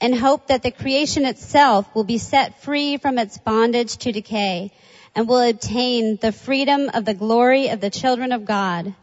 [0.00, 4.72] in hope that the creation itself will be set free from its bondage to decay
[5.14, 8.94] and will obtain the freedom of the glory of the children of God.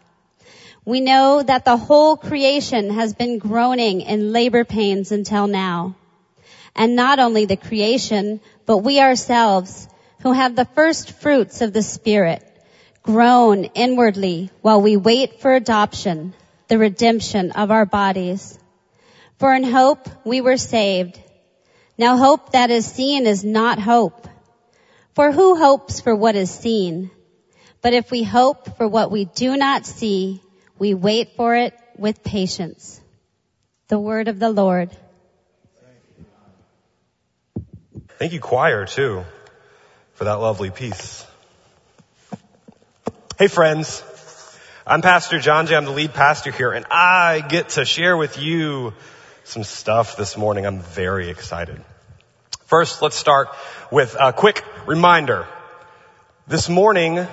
[0.83, 5.95] We know that the whole creation has been groaning in labor pains until now.
[6.75, 9.87] And not only the creation, but we ourselves
[10.21, 12.43] who have the first fruits of the Spirit
[13.03, 16.33] groan inwardly while we wait for adoption,
[16.67, 18.57] the redemption of our bodies.
[19.41, 21.19] For in hope we were saved.
[21.97, 24.27] Now hope that is seen is not hope.
[25.15, 27.09] For who hopes for what is seen?
[27.81, 30.43] But if we hope for what we do not see,
[30.77, 33.01] we wait for it with patience.
[33.87, 34.91] The word of the Lord.
[38.19, 39.25] Thank you, choir, too,
[40.13, 41.25] for that lovely piece.
[43.39, 44.03] Hey, friends.
[44.85, 45.75] I'm Pastor John J.
[45.75, 48.93] I'm the lead pastor here, and I get to share with you
[49.51, 50.65] some stuff this morning.
[50.65, 51.83] I'm very excited.
[52.67, 53.49] First, let's start
[53.91, 55.45] with a quick reminder.
[56.47, 57.27] This morning,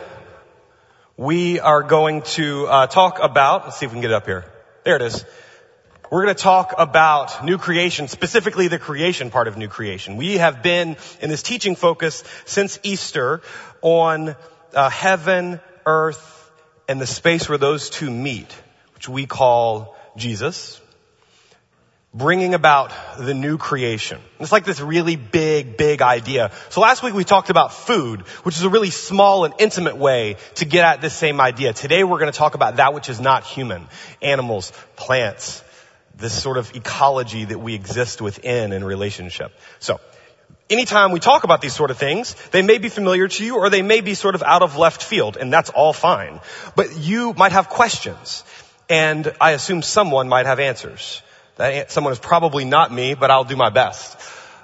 [1.17, 4.27] we are going to uh, talk about, let's see if we can get it up
[4.27, 4.53] here.
[4.83, 5.25] There it is.
[6.11, 10.17] We're going to talk about new creation, specifically the creation part of new creation.
[10.17, 13.43] We have been in this teaching focus since Easter
[13.81, 14.35] on
[14.75, 16.51] uh, heaven, earth,
[16.89, 18.53] and the space where those two meet,
[18.95, 20.81] which we call Jesus,
[22.19, 24.21] bringing about the new creation.
[24.41, 26.51] It's like this really big, big idea.
[26.69, 30.37] So last week we talked about food, which is a really small and intimate way
[30.57, 31.73] to get at this same idea.
[31.73, 33.87] Today we're going to talk about that which is not human.
[34.21, 35.63] Animals, plants,
[36.17, 39.53] this sort of ecology that we exist within in relationship.
[39.79, 40.01] So,
[40.69, 43.71] anytime we talk about these sort of things, they may be familiar to you or
[43.71, 46.41] they may be sort of out of left field, and that's all fine.
[46.75, 48.43] But you might have questions,
[48.89, 51.23] and I assume someone might have answers.
[51.59, 54.17] That someone is probably not me, but I'll do my best.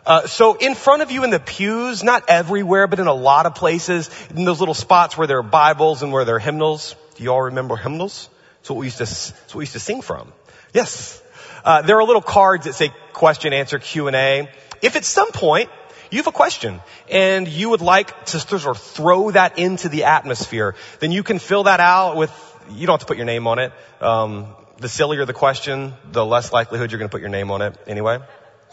[0.06, 3.46] Uh, so in front of you in the pews, not everywhere, but in a lot
[3.46, 6.94] of places, in those little spots where there are Bibles and where there are hymnals.
[7.16, 8.28] Do you all remember hymnals?
[8.58, 10.32] That's what we used to, what we used to sing from.
[10.72, 11.20] Yes.
[11.64, 14.48] Uh, there are little cards that say question, answer, Q&A.
[14.80, 15.70] If at some point
[16.10, 20.04] you have a question and you would like to sort of throw that into the
[20.04, 22.30] atmosphere, then you can fill that out with,
[22.70, 23.72] you don't have to put your name on it.
[24.00, 27.62] Um, the sillier the question, the less likelihood you're going to put your name on
[27.62, 28.18] it anyway.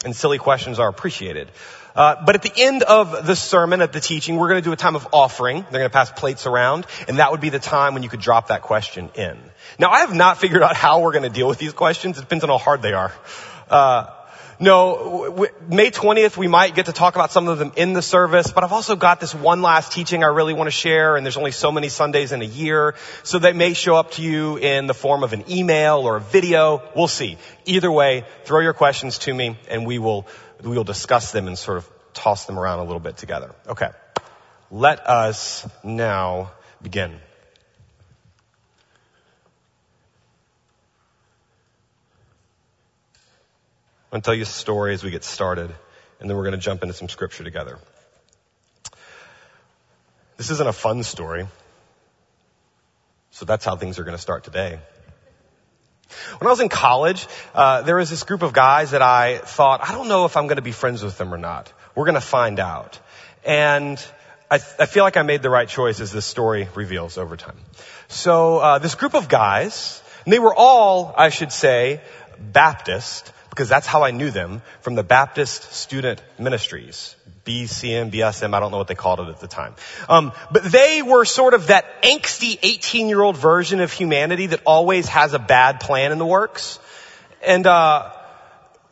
[0.04, 1.48] And silly questions are appreciated.
[1.94, 4.72] Uh, but at the end of the sermon, at the teaching, we're going to do
[4.72, 5.62] a time of offering.
[5.62, 8.20] They're going to pass plates around, and that would be the time when you could
[8.20, 9.38] drop that question in.
[9.78, 12.18] Now, I have not figured out how we're going to deal with these questions.
[12.18, 13.12] It depends on how hard they are.
[13.68, 14.06] Uh,
[14.62, 18.52] no, May 20th, we might get to talk about some of them in the service,
[18.52, 21.36] but I've also got this one last teaching I really want to share, and there's
[21.36, 24.86] only so many Sundays in a year, so they may show up to you in
[24.86, 26.80] the form of an email or a video.
[26.94, 27.38] We'll see.
[27.64, 30.28] Either way, throw your questions to me, and we will,
[30.62, 33.54] we will discuss them and sort of toss them around a little bit together.
[33.66, 33.90] Okay.
[34.70, 37.20] Let us now begin.
[44.12, 45.74] I'm going to tell you a story as we get started,
[46.20, 47.78] and then we're going to jump into some scripture together.
[50.36, 51.46] This isn't a fun story,
[53.30, 54.78] so that's how things are going to start today.
[56.36, 59.80] When I was in college, uh, there was this group of guys that I thought,
[59.82, 61.72] I don't know if I'm going to be friends with them or not.
[61.94, 63.00] We're going to find out.
[63.46, 63.96] And
[64.50, 67.38] I, th- I, feel like I made the right choice as this story reveals over
[67.38, 67.56] time.
[68.08, 72.02] So uh, this group of guys, and they were all, I should say,
[72.38, 77.14] Baptist, because that's how I knew them from the Baptist Student Ministries.
[77.44, 79.74] BCM, BSM, I don't know what they called it at the time.
[80.08, 84.62] Um, but they were sort of that angsty 18 year old version of humanity that
[84.64, 86.78] always has a bad plan in the works.
[87.42, 88.12] And, uh,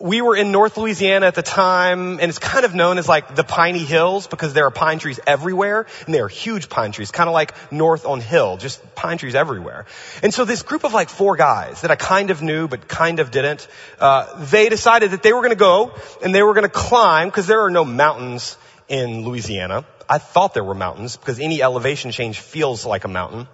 [0.00, 3.34] we were in North Louisiana at the time, and it's kind of known as like
[3.34, 7.10] the Piney Hills because there are pine trees everywhere, and they are huge pine trees,
[7.10, 9.84] kind of like North on Hill, just pine trees everywhere.
[10.22, 13.20] And so this group of like four guys that I kind of knew but kind
[13.20, 13.68] of didn't,
[13.98, 15.94] uh, they decided that they were going to go
[16.24, 18.56] and they were going to climb because there are no mountains
[18.88, 19.84] in Louisiana.
[20.08, 23.48] I thought there were mountains because any elevation change feels like a mountain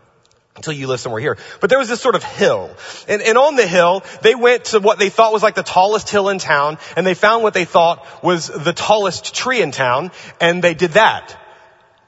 [0.57, 1.39] until you live somewhere here.
[1.61, 2.75] But there was this sort of hill.
[3.09, 6.11] And, and on the hill, they went to what they thought was like the tallest
[6.11, 10.11] hill in town, and they found what they thought was the tallest tree in town,
[10.41, 11.37] and they did that.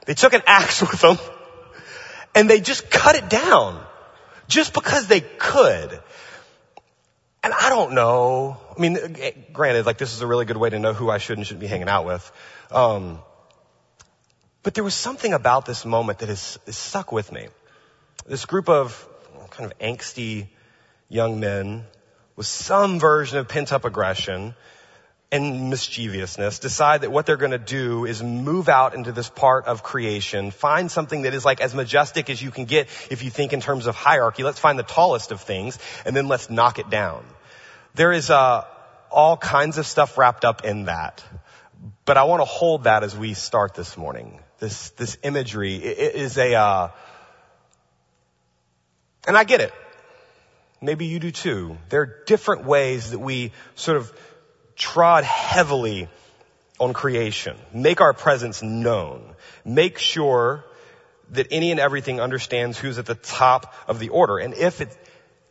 [0.06, 1.18] They took an axe with them
[2.34, 3.84] and they just cut it down
[4.46, 6.00] just because they could.
[7.42, 8.58] And I don't know.
[8.76, 8.96] I mean,
[9.52, 11.60] granted, like this is a really good way to know who I should and shouldn't
[11.60, 12.32] be hanging out with.
[12.70, 13.18] Um,
[14.62, 17.48] but there was something about this moment that has, has stuck with me.
[18.26, 19.08] This group of
[19.50, 20.48] kind of angsty
[21.08, 21.84] young men
[22.36, 24.54] with some version of pent up aggression
[25.30, 29.66] and mischievousness decide that what they're going to do is move out into this part
[29.66, 33.30] of creation, find something that is like as majestic as you can get if you
[33.30, 34.42] think in terms of hierarchy.
[34.42, 37.24] Let's find the tallest of things and then let's knock it down.
[37.94, 38.64] There is uh,
[39.10, 41.22] all kinds of stuff wrapped up in that.
[42.04, 44.40] But I want to hold that as we start this morning.
[44.60, 46.88] This, this imagery it is a, uh,
[49.28, 49.72] and I get it.
[50.80, 51.76] Maybe you do too.
[51.90, 54.12] There are different ways that we sort of
[54.74, 56.08] trod heavily
[56.80, 59.34] on creation, make our presence known,
[59.64, 60.64] make sure
[61.30, 64.38] that any and everything understands who's at the top of the order.
[64.38, 64.96] And if it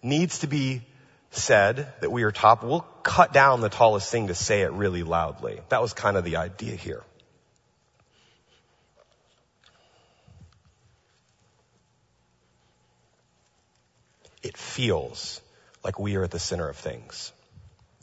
[0.01, 0.81] needs to be
[1.29, 5.03] said that we are top, we'll cut down the tallest thing to say it really
[5.03, 5.59] loudly.
[5.69, 7.03] That was kind of the idea here.
[14.43, 15.41] It feels
[15.83, 17.31] like we are at the center of things.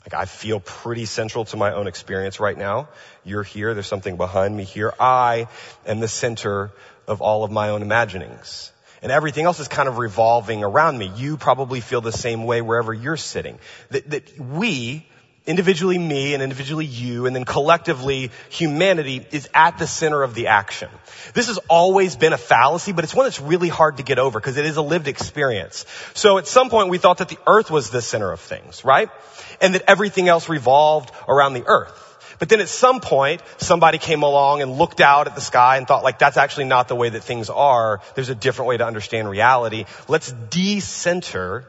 [0.05, 2.89] Like I feel pretty central to my own experience right now.
[3.23, 3.73] You're here.
[3.73, 4.93] There's something behind me here.
[4.99, 5.47] I
[5.85, 6.71] am the center
[7.07, 8.71] of all of my own imaginings.
[9.01, 11.11] And everything else is kind of revolving around me.
[11.15, 13.59] You probably feel the same way wherever you're sitting.
[13.89, 15.07] That, that we,
[15.45, 20.47] individually me and individually you and then collectively humanity is at the center of the
[20.47, 20.89] action.
[21.33, 24.39] This has always been a fallacy, but it's one that's really hard to get over
[24.39, 25.85] because it is a lived experience.
[26.13, 29.09] So at some point we thought that the earth was the center of things, right?
[29.61, 32.01] And that everything else revolved around the earth.
[32.37, 35.87] But then at some point, somebody came along and looked out at the sky and
[35.87, 38.01] thought like, that's actually not the way that things are.
[38.15, 39.85] There's a different way to understand reality.
[40.09, 41.65] Let's decenter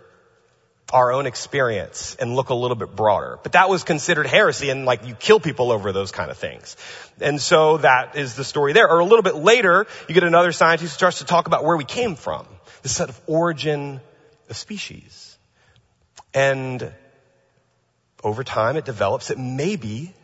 [0.93, 3.39] our own experience and look a little bit broader.
[3.43, 6.77] But that was considered heresy and like you kill people over those kind of things.
[7.21, 8.89] And so that is the story there.
[8.89, 11.77] Or a little bit later, you get another scientist who starts to talk about where
[11.77, 12.47] we came from.
[12.83, 14.01] The set of origin
[14.49, 15.37] of species.
[16.33, 16.93] And
[18.23, 20.15] over time it develops that maybe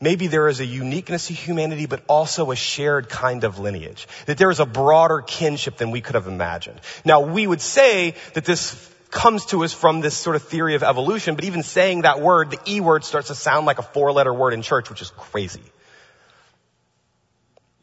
[0.00, 4.06] Maybe there is a uniqueness to humanity, but also a shared kind of lineage.
[4.26, 6.80] That there is a broader kinship than we could have imagined.
[7.04, 8.74] Now, we would say that this
[9.10, 12.50] comes to us from this sort of theory of evolution, but even saying that word,
[12.50, 15.10] the E word starts to sound like a four letter word in church, which is
[15.10, 15.62] crazy.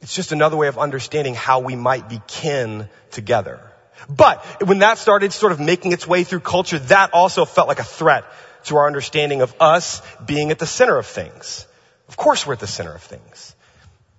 [0.02, 3.60] It's just another way of understanding how we might be kin together.
[4.08, 7.80] But when that started sort of making its way through culture, that also felt like
[7.80, 8.26] a threat
[8.66, 11.66] to our understanding of us being at the center of things.
[12.08, 13.56] Of course we're at the center of things.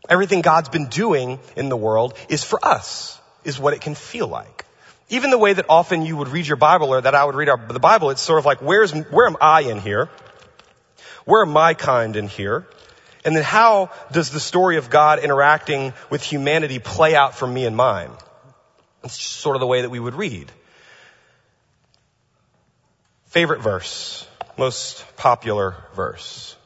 [0.09, 4.29] Everything God's been doing in the world is for us, is what it can feel
[4.29, 4.66] like.
[5.09, 7.49] Even the way that often you would read your Bible or that I would read
[7.49, 10.11] our, the Bible, it's sort of like, where's, where am I in here?
[11.25, 12.67] Where am my kind in here?
[13.25, 17.67] And then how does the story of God interacting with humanity play out for me
[17.67, 18.11] and mine?
[19.05, 20.51] It's sort of the way that we would read.
[23.27, 24.27] Favorite verse,
[24.57, 26.57] most popular verse.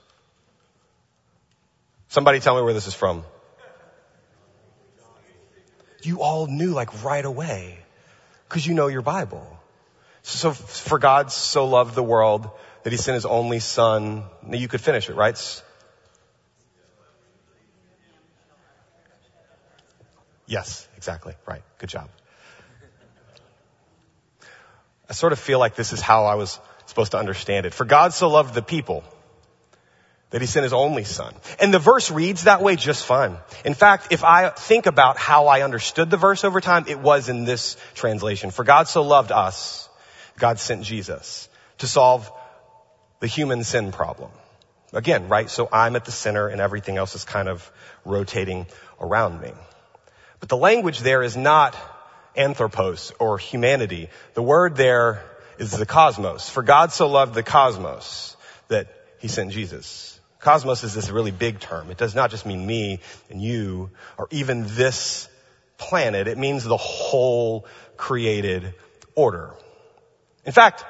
[2.09, 3.25] Somebody tell me where this is from.
[6.03, 7.80] You all knew like right away.
[8.51, 9.47] Because you know your Bible.
[10.23, 12.51] So for God so loved the world
[12.83, 14.25] that he sent his only son.
[14.51, 15.63] You could finish it, right?
[20.47, 21.35] Yes, exactly.
[21.47, 21.63] Right.
[21.79, 22.09] Good job.
[25.09, 27.73] I sort of feel like this is how I was supposed to understand it.
[27.73, 29.05] For God so loved the people
[30.31, 31.35] that he sent his only son.
[31.61, 33.37] And the verse reads that way just fine.
[33.65, 37.29] In fact, if I think about how I understood the verse over time, it was
[37.29, 38.51] in this translation.
[38.51, 39.89] For God so loved us,
[40.39, 42.31] God sent Jesus to solve
[43.19, 44.31] the human sin problem.
[44.93, 45.51] Again, right?
[45.51, 47.71] So I'm at the center and everything else is kind of
[48.05, 48.67] rotating
[49.01, 49.53] around me.
[50.39, 51.77] But the language there is not
[52.37, 54.09] anthropos or humanity.
[54.35, 55.25] The word there
[55.59, 56.49] is the cosmos.
[56.49, 58.37] For God so loved the cosmos
[58.69, 60.20] that he sent Jesus.
[60.41, 61.91] Cosmos is this really big term.
[61.91, 65.29] It does not just mean me and you or even this
[65.77, 66.29] planet.
[66.29, 67.67] It means the whole
[67.97, 68.75] created
[69.15, 69.55] order.
[70.47, 70.85] In fact,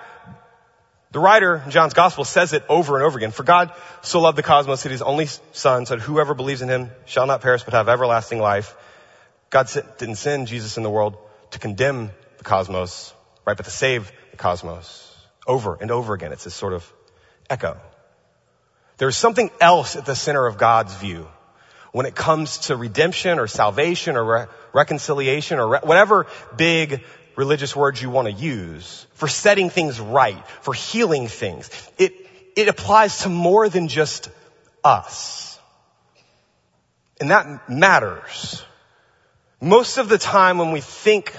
[1.11, 3.33] the writer in John's gospel says it over and over again.
[3.33, 6.90] For God so loved the cosmos that his only son said, whoever believes in him
[7.04, 8.76] shall not perish but have everlasting life.
[9.50, 11.16] God didn't send Jesus in the world
[11.50, 13.12] to condemn the cosmos,
[13.45, 15.09] right, but to save the cosmos.
[15.45, 16.30] Over and over again.
[16.30, 16.92] It's this sort of
[17.49, 17.80] echo.
[19.00, 21.26] There's something else at the center of God's view.
[21.92, 26.26] when it comes to redemption or salvation or re- reconciliation or re- whatever
[26.57, 27.02] big
[27.37, 31.71] religious words you want to use for setting things right, for healing things.
[31.99, 32.14] It,
[32.57, 34.30] it applies to more than just
[34.85, 35.59] us.
[37.21, 38.62] And that matters.
[39.61, 41.35] Most of the time when we think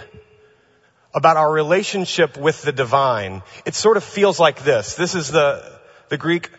[1.13, 4.96] about our relationship with the divine, it sort of feels like this.
[4.96, 6.50] This is the, the Greek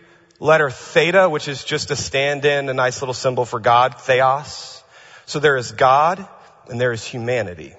[0.43, 4.83] letter theta, which is just a stand-in, a nice little symbol for God, theos.
[5.25, 6.27] So there is God
[6.69, 7.75] and there is humanity.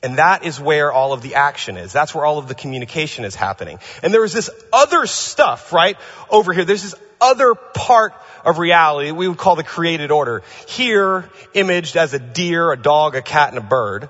[0.00, 1.92] And that is where all of the action is.
[1.92, 3.80] That's where all of the communication is happening.
[4.02, 5.98] And there is this other stuff, right,
[6.30, 6.64] over here.
[6.64, 8.14] There's this other part
[8.44, 10.44] of reality we would call the created order.
[10.68, 14.08] Here, imaged as a deer, a dog, a cat, and a bird.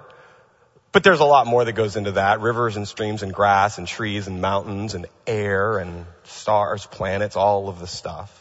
[0.92, 2.40] But there's a lot more that goes into that.
[2.40, 7.68] Rivers and streams and grass and trees and mountains and air and stars, planets, all
[7.68, 8.36] of the stuff.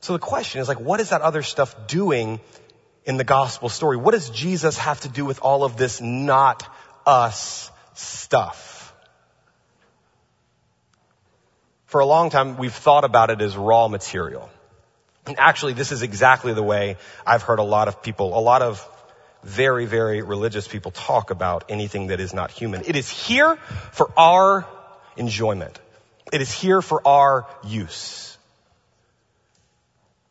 [0.00, 2.40] So the question is like, what is that other stuff doing
[3.04, 3.96] in the gospel story?
[3.96, 6.62] What does Jesus have to do with all of this not
[7.06, 8.94] us stuff?
[11.86, 14.50] For a long time, we've thought about it as raw material.
[15.26, 18.60] And actually, this is exactly the way I've heard a lot of people, a lot
[18.60, 18.86] of
[19.44, 22.82] very, very religious people talk about anything that is not human.
[22.86, 23.56] It is here
[23.92, 24.66] for our
[25.16, 25.78] enjoyment.
[26.32, 28.28] It is here for our use.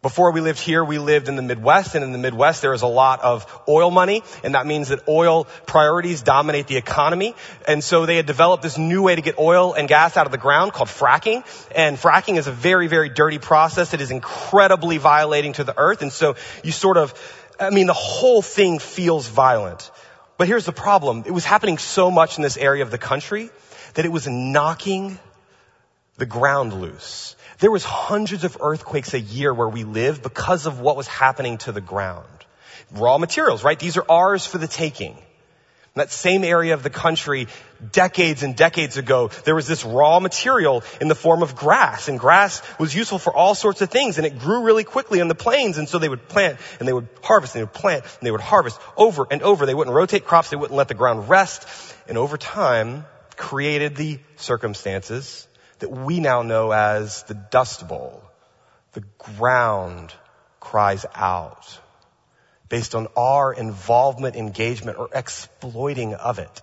[0.04, 2.84] Before we lived here, we lived in the Midwest, and in the Midwest there is
[2.84, 7.36] a lot of oil money, and that means that oil priorities dominate the economy.
[7.68, 10.32] And so they had developed this new way to get oil and gas out of
[10.32, 11.44] the ground called fracking.
[11.76, 13.96] And fracking is a very, very dirty process.
[13.96, 16.04] It is incredibly violating to the earth.
[16.04, 17.14] And so you sort of
[17.60, 19.92] I mean, the whole thing feels violent.
[20.38, 21.24] But here's the problem.
[21.26, 23.50] It was happening so much in this area of the country
[23.96, 25.18] that it was knocking
[26.18, 27.36] the ground loose.
[27.60, 31.58] There was hundreds of earthquakes a year where we lived because of what was happening
[31.60, 32.28] to the ground.
[32.92, 33.80] Raw materials, right?
[33.80, 35.18] These are ours for the taking
[35.98, 37.48] that same area of the country,
[37.92, 42.08] decades and decades ago, there was this raw material in the form of grass.
[42.08, 44.18] And grass was useful for all sorts of things.
[44.18, 45.77] And it grew really quickly in the plains.
[45.77, 48.32] And so they would plant and they would harvest and they would plant and they
[48.32, 49.66] would harvest over and over.
[49.66, 50.50] They wouldn't rotate crops.
[50.50, 51.68] They wouldn't let the ground rest.
[52.08, 55.48] And over time, created the circumstances
[55.80, 58.24] that we now know as the Dust Bowl.
[58.94, 59.04] The
[59.38, 60.13] ground
[60.60, 61.80] cries out
[62.69, 66.62] based on our involvement, engagement, or exploiting of it.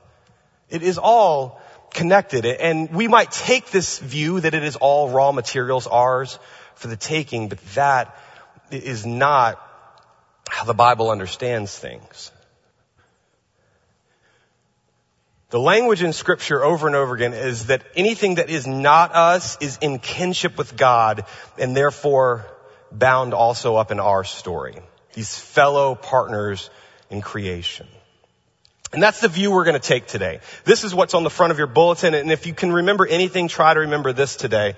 [0.71, 2.45] It is all connected.
[2.45, 6.39] And we might take this view that it is all raw materials ours
[6.75, 8.19] for the taking, but that
[8.71, 9.61] is not
[10.49, 12.31] how the Bible understands things.
[15.51, 19.57] The language in scripture over and over again is that anything that is not us
[19.61, 21.27] is in kinship with God
[21.59, 22.45] and therefore
[22.91, 24.81] bound also up in our story
[25.15, 26.71] these fellow partners
[27.11, 27.87] in creation.
[28.93, 30.41] And that's the view we're going to take today.
[30.65, 32.15] This is what's on the front of your bulletin.
[32.15, 34.75] And if you can remember anything, try to remember this today.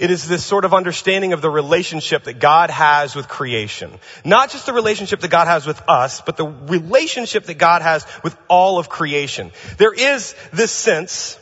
[0.00, 3.92] It is this sort of understanding of the relationship that God has with creation.
[4.24, 8.04] Not just the relationship that God has with us, but the relationship that God has
[8.24, 9.52] with all of creation.
[9.78, 11.38] There is this sense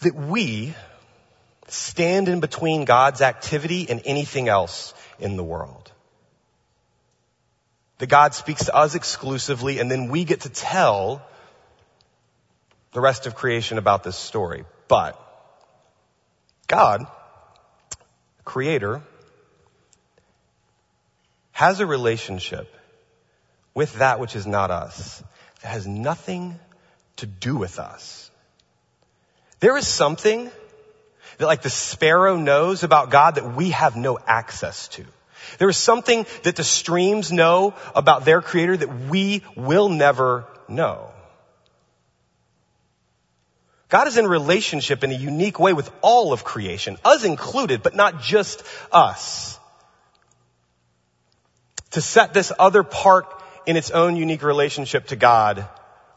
[0.00, 0.74] that we
[1.68, 5.90] stand in between God's activity and anything else in the world.
[7.98, 11.22] That God speaks to us exclusively and then we get to tell
[12.92, 14.64] the rest of creation about this story.
[14.88, 15.20] But
[16.66, 17.06] God,
[18.44, 19.02] creator,
[21.52, 22.74] has a relationship
[23.74, 25.22] with that which is not us
[25.62, 26.58] that has nothing
[27.16, 28.30] to do with us.
[29.60, 30.50] There is something
[31.38, 35.04] that like the sparrow knows about God that we have no access to.
[35.58, 41.10] There is something that the streams know about their creator that we will never know.
[43.88, 47.96] God is in relationship in a unique way with all of creation, us included, but
[47.96, 49.58] not just us.
[51.92, 53.26] To set this other part
[53.66, 55.68] in its own unique relationship to God,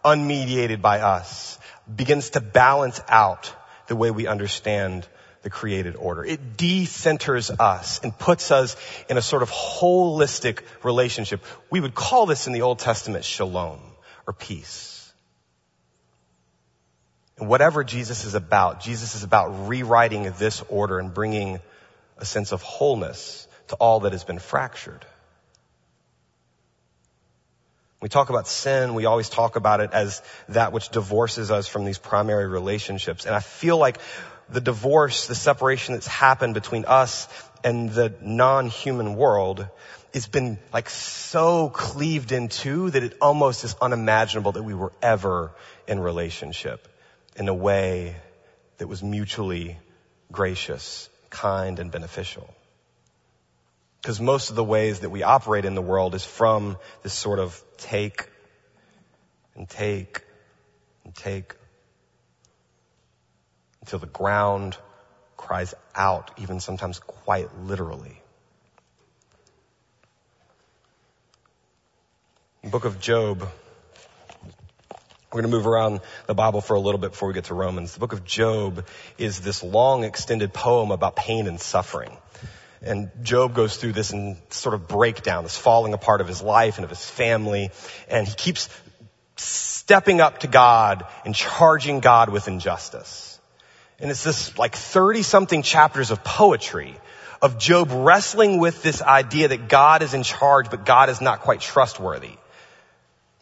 [0.06, 1.58] unmediated by us,
[1.94, 3.52] begins to balance out
[3.88, 5.08] the way we understand
[5.44, 6.24] the created order.
[6.24, 8.76] It decenters us and puts us
[9.10, 11.44] in a sort of holistic relationship.
[11.70, 13.80] We would call this in the Old Testament shalom
[14.26, 15.14] or peace.
[17.38, 21.60] And whatever Jesus is about, Jesus is about rewriting this order and bringing
[22.18, 25.06] a sense of wholeness to all that has been fractured.
[28.04, 31.86] We talk about sin, we always talk about it as that which divorces us from
[31.86, 33.26] these primary relationships.
[33.26, 33.98] And I feel like
[34.50, 37.30] the divorce, the separation that's happened between us
[37.64, 39.66] and the non-human world
[40.14, 44.92] has been like so cleaved in two that it almost is unimaginable that we were
[45.02, 45.54] ever
[45.88, 46.86] in relationship
[47.38, 48.18] in a way
[48.80, 49.78] that was mutually
[50.30, 52.54] gracious, kind, and beneficial.
[54.04, 57.40] Because most of the ways that we operate in the world is from this sort
[57.40, 58.30] of take
[59.56, 60.22] and take
[61.06, 61.56] and take
[63.80, 64.76] until the ground
[65.38, 68.22] cries out, even sometimes quite literally.
[72.74, 73.40] book of Job,
[75.32, 77.54] we're going to move around the Bible for a little bit before we get to
[77.54, 77.94] Romans.
[77.94, 78.86] The book of Job
[79.18, 82.18] is this long extended poem about pain and suffering.
[82.84, 86.78] And Job goes through this and sort of breakdown, this falling apart of his life
[86.78, 87.72] and of his family.
[88.10, 88.70] And he keeps
[89.38, 93.40] stepping up to God and charging God with injustice.
[94.00, 96.98] And it's this like 30 something chapters of poetry
[97.42, 101.42] of Job wrestling with this idea that God is in charge, but God is not
[101.42, 102.38] quite trustworthy.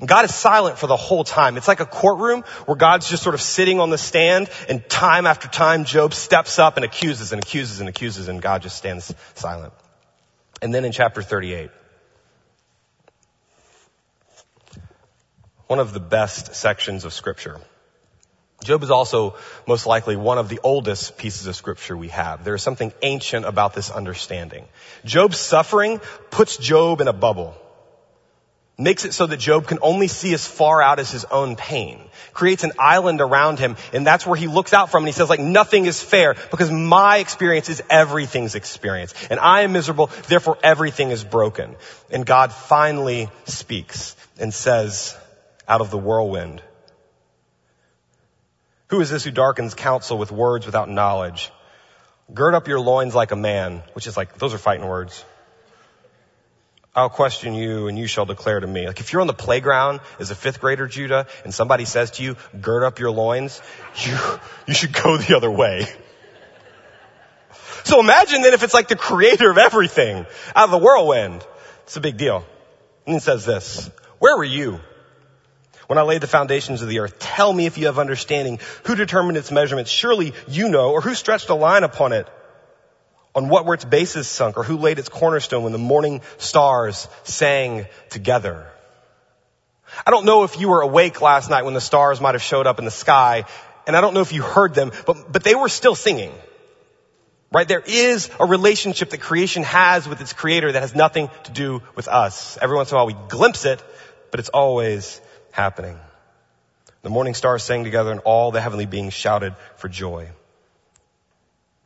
[0.06, 1.58] God is silent for the whole time.
[1.58, 5.28] It's like a courtroom where God's just sort of sitting on the stand and time
[5.28, 9.14] after time Job steps up and accuses and accuses and accuses and God just stands
[9.36, 9.74] silent.
[10.62, 11.70] And then in chapter 38,
[15.68, 17.60] one of the best sections of scripture.
[18.64, 19.36] Job is also
[19.68, 22.44] most likely one of the oldest pieces of scripture we have.
[22.44, 24.66] There is something ancient about this understanding.
[25.06, 27.56] Job's suffering puts Job in a bubble
[28.82, 32.02] makes it so that Job can only see as far out as his own pain,
[32.34, 35.30] creates an island around him, and that's where he looks out from and he says
[35.30, 39.14] like, nothing is fair because my experience is everything's experience.
[39.30, 41.76] And I am miserable, therefore everything is broken.
[42.10, 45.16] And God finally speaks and says
[45.68, 46.62] out of the whirlwind,
[48.88, 51.50] who is this who darkens counsel with words without knowledge?
[52.34, 55.24] Gird up your loins like a man, which is like, those are fighting words.
[56.94, 58.86] I'll question you and you shall declare to me.
[58.86, 62.24] Like if you're on the playground as a fifth grader, Judah, and somebody says to
[62.24, 63.62] you, gird up your loins,
[63.96, 64.18] you,
[64.68, 65.88] you should go the other way.
[67.86, 71.46] So imagine then if it's like the creator of everything out of the whirlwind.
[71.84, 72.46] It's a big deal.
[73.08, 73.90] And it says this,
[74.20, 74.80] where were you
[75.88, 77.20] when I laid the foundations of the earth?
[77.20, 78.60] Tell me if you have understanding.
[78.86, 79.92] Who determined its measurements?
[79.92, 82.28] Surely you know, or who stretched a line upon it?
[83.34, 87.08] On what were its bases sunk or who laid its cornerstone when the morning stars
[87.24, 88.68] sang together.
[90.06, 92.68] I don't know if you were awake last night when the stars might have showed
[92.68, 93.46] up in the sky,
[93.88, 96.34] and I don't know if you heard them, but, but they were still singing.
[97.52, 97.68] Right?
[97.68, 101.82] There is a relationship that creation has with its creator that has nothing to do
[101.96, 102.58] with us.
[102.62, 103.84] Every once in a while we glimpse it,
[104.32, 105.20] but it's always
[105.52, 106.00] happening.
[107.02, 110.30] The morning stars sang together and all the heavenly beings shouted for joy.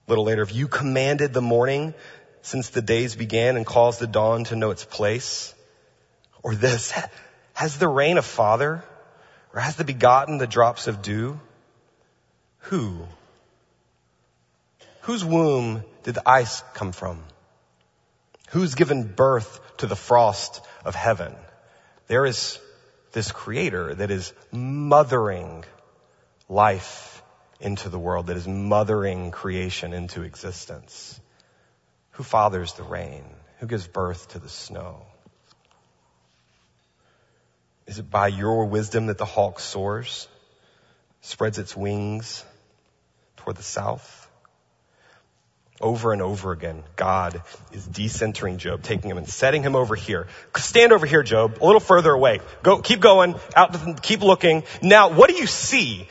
[0.08, 1.94] A little later, if you commanded the morning
[2.41, 5.54] since the days began and caused the dawn to know its place,
[6.44, 6.94] or this,
[7.54, 8.84] has the rain a father?
[9.54, 11.39] Or has the begotten the drops of dew?
[12.60, 13.08] Who?
[15.02, 17.24] Whose womb did the ice come from?
[18.50, 21.36] Who's given birth to the frost of heaven?
[22.08, 22.60] There is
[23.12, 25.63] this creator that is mothering
[26.50, 27.14] life
[27.65, 31.19] into the world, that is mothering creation into existence?
[32.12, 33.23] Who fathers the rain?
[33.60, 35.06] Who gives birth to the snow?
[37.88, 40.28] Is it by your wisdom that the hawk soars,
[41.21, 42.43] spreads its wings
[43.38, 44.21] toward the south?
[45.82, 47.41] Over and over again, God
[47.73, 50.28] is decentering Job, taking him and setting him over here.
[50.56, 52.39] Stand over here, Job, a little further away.
[52.63, 54.63] Go, keep going, out, keep looking.
[54.82, 56.08] Now, what do you see?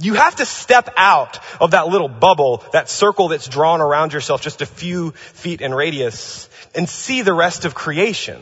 [0.00, 4.42] You have to step out of that little bubble, that circle that's drawn around yourself
[4.42, 8.40] just a few feet in radius and see the rest of creation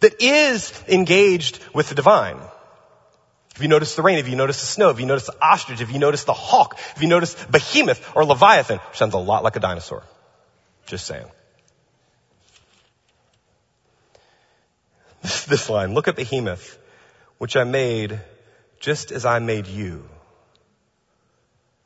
[0.00, 2.38] that is engaged with the divine.
[3.56, 5.80] If you notice the rain, if you notice the snow, if you notice the ostrich,
[5.80, 9.42] if you notice the hawk, if you notice behemoth or leviathan, which sounds a lot
[9.42, 10.04] like a dinosaur.
[10.86, 11.26] Just saying.
[15.48, 16.78] This line, look at behemoth,
[17.38, 18.20] which I made
[18.78, 20.08] just as I made you.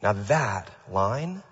[0.03, 1.43] Now that line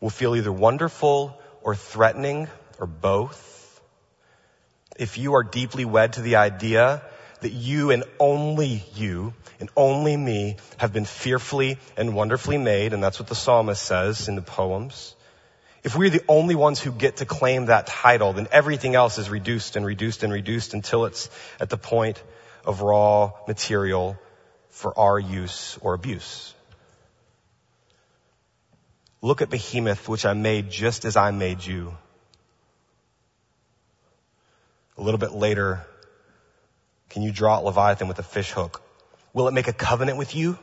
[0.00, 3.80] will feel either wonderful or threatening or both.
[4.96, 7.02] If you are deeply wed to the idea
[7.40, 13.02] that you and only you and only me have been fearfully and wonderfully made, and
[13.02, 15.14] that's what the psalmist says in the poems.
[15.84, 19.28] If we're the only ones who get to claim that title, then everything else is
[19.28, 21.28] reduced and reduced and reduced until it's
[21.60, 22.22] at the point
[22.64, 24.16] of raw material
[24.72, 26.54] for our use or abuse.
[29.20, 31.96] Look at Behemoth, which I made just as I made you.
[34.98, 35.86] A little bit later,
[37.10, 38.82] can you draw Leviathan with a fish hook?
[39.32, 40.58] Will it make a covenant with you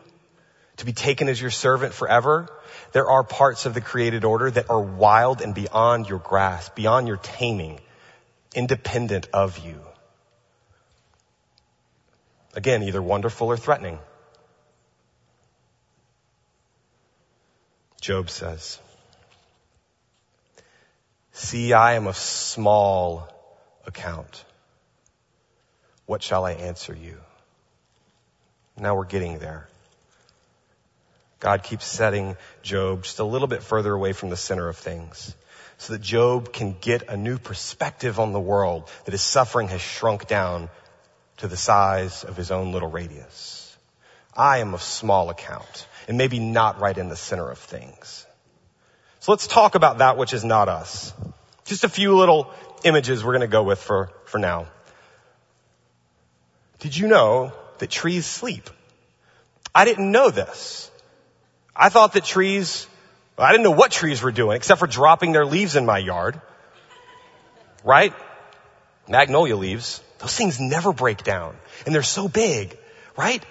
[0.77, 2.49] to be taken as your servant forever?
[2.91, 7.07] There are parts of the created order that are wild and beyond your grasp, beyond
[7.07, 7.79] your taming,
[8.55, 9.79] independent of you.
[12.55, 13.99] Again, either wonderful or threatening.
[18.01, 18.79] Job says,
[21.31, 23.27] See, I am of small
[23.85, 24.43] account.
[26.05, 27.17] What shall I answer you?
[28.77, 29.67] Now we're getting there.
[31.39, 35.35] God keeps setting Job just a little bit further away from the center of things
[35.77, 39.81] so that Job can get a new perspective on the world that his suffering has
[39.81, 40.69] shrunk down
[41.39, 43.77] to the size of his own little radius.
[44.35, 48.25] I am of small account and maybe not right in the center of things.
[49.19, 51.13] So let's talk about that which is not us.
[51.65, 52.51] Just a few little
[52.83, 54.67] images we're going to go with for, for now.
[56.79, 58.69] Did you know that trees sleep?
[59.75, 60.89] I didn't know this.
[61.75, 62.87] I thought that trees,
[63.37, 65.97] well, I didn't know what trees were doing except for dropping their leaves in my
[65.97, 66.41] yard.
[67.83, 68.13] Right?
[69.07, 70.01] Magnolia leaves.
[70.19, 71.55] Those things never break down.
[71.85, 72.77] And they're so big.
[73.17, 73.43] Right?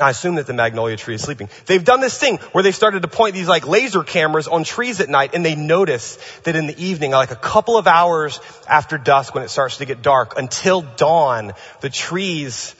[0.00, 1.48] I assume that the magnolia tree is sleeping.
[1.64, 5.00] They've done this thing where they started to point these like laser cameras on trees
[5.00, 8.98] at night and they notice that in the evening, like a couple of hours after
[8.98, 12.74] dusk when it starts to get dark until dawn, the trees,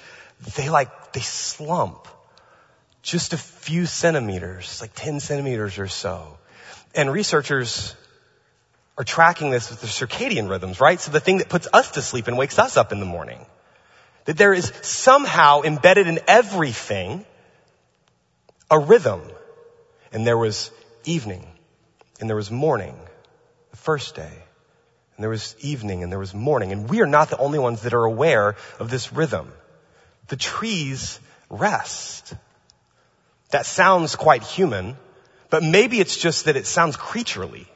[0.57, 2.07] they like, they slump
[3.03, 6.37] just a few centimeters, like 10 centimeters or so.
[6.95, 7.95] And researchers
[8.99, 11.01] are tracking this with the circadian rhythms, right?
[11.01, 13.45] So the thing that puts us to sleep and wakes us up in the morning.
[14.25, 17.25] That there is somehow embedded in everything
[18.71, 19.23] a rhythm.
[20.13, 20.71] And there was
[21.05, 21.47] evening
[22.21, 22.97] and there was morning
[23.71, 24.33] the first day.
[25.17, 26.73] And there was evening and there was morning.
[26.73, 29.53] And we are not the only ones that are aware of this rhythm.
[30.29, 32.35] The trees rest.
[33.51, 34.97] That sounds quite human,
[35.51, 37.69] but maybe it's just that it sounds creaturely.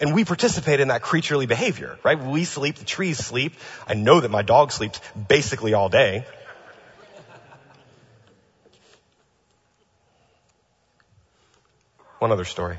[0.00, 2.20] And we participate in that creaturely behavior, right?
[2.20, 3.54] We sleep, the trees sleep.
[3.86, 6.26] I know that my dog sleeps basically all day.
[12.18, 12.78] One other story.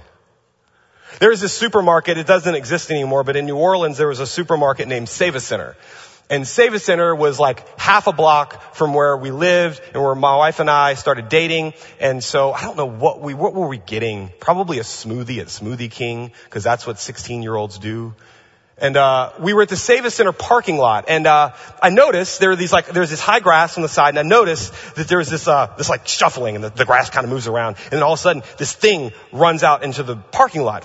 [1.20, 4.28] There is this supermarket, it doesn't exist anymore, but in New Orleans there was a
[4.28, 5.78] supermarket named Save-A-Center.
[6.30, 10.60] And Save-A-Center was like half a block from where we lived and where my wife
[10.60, 11.74] and I started dating.
[12.00, 14.32] And so I don't know what we, what were we getting?
[14.40, 18.16] Probably a smoothie at Smoothie King, because that's what 16 year olds do.
[18.78, 22.58] And, uh, we were at the Save-A-Center parking lot and, uh, I noticed there were
[22.58, 25.30] these like, there's this high grass on the side and I noticed that there was
[25.30, 28.04] this, uh, this like shuffling and the, the grass kind of moves around and then
[28.04, 30.84] all of a sudden this thing runs out into the parking lot.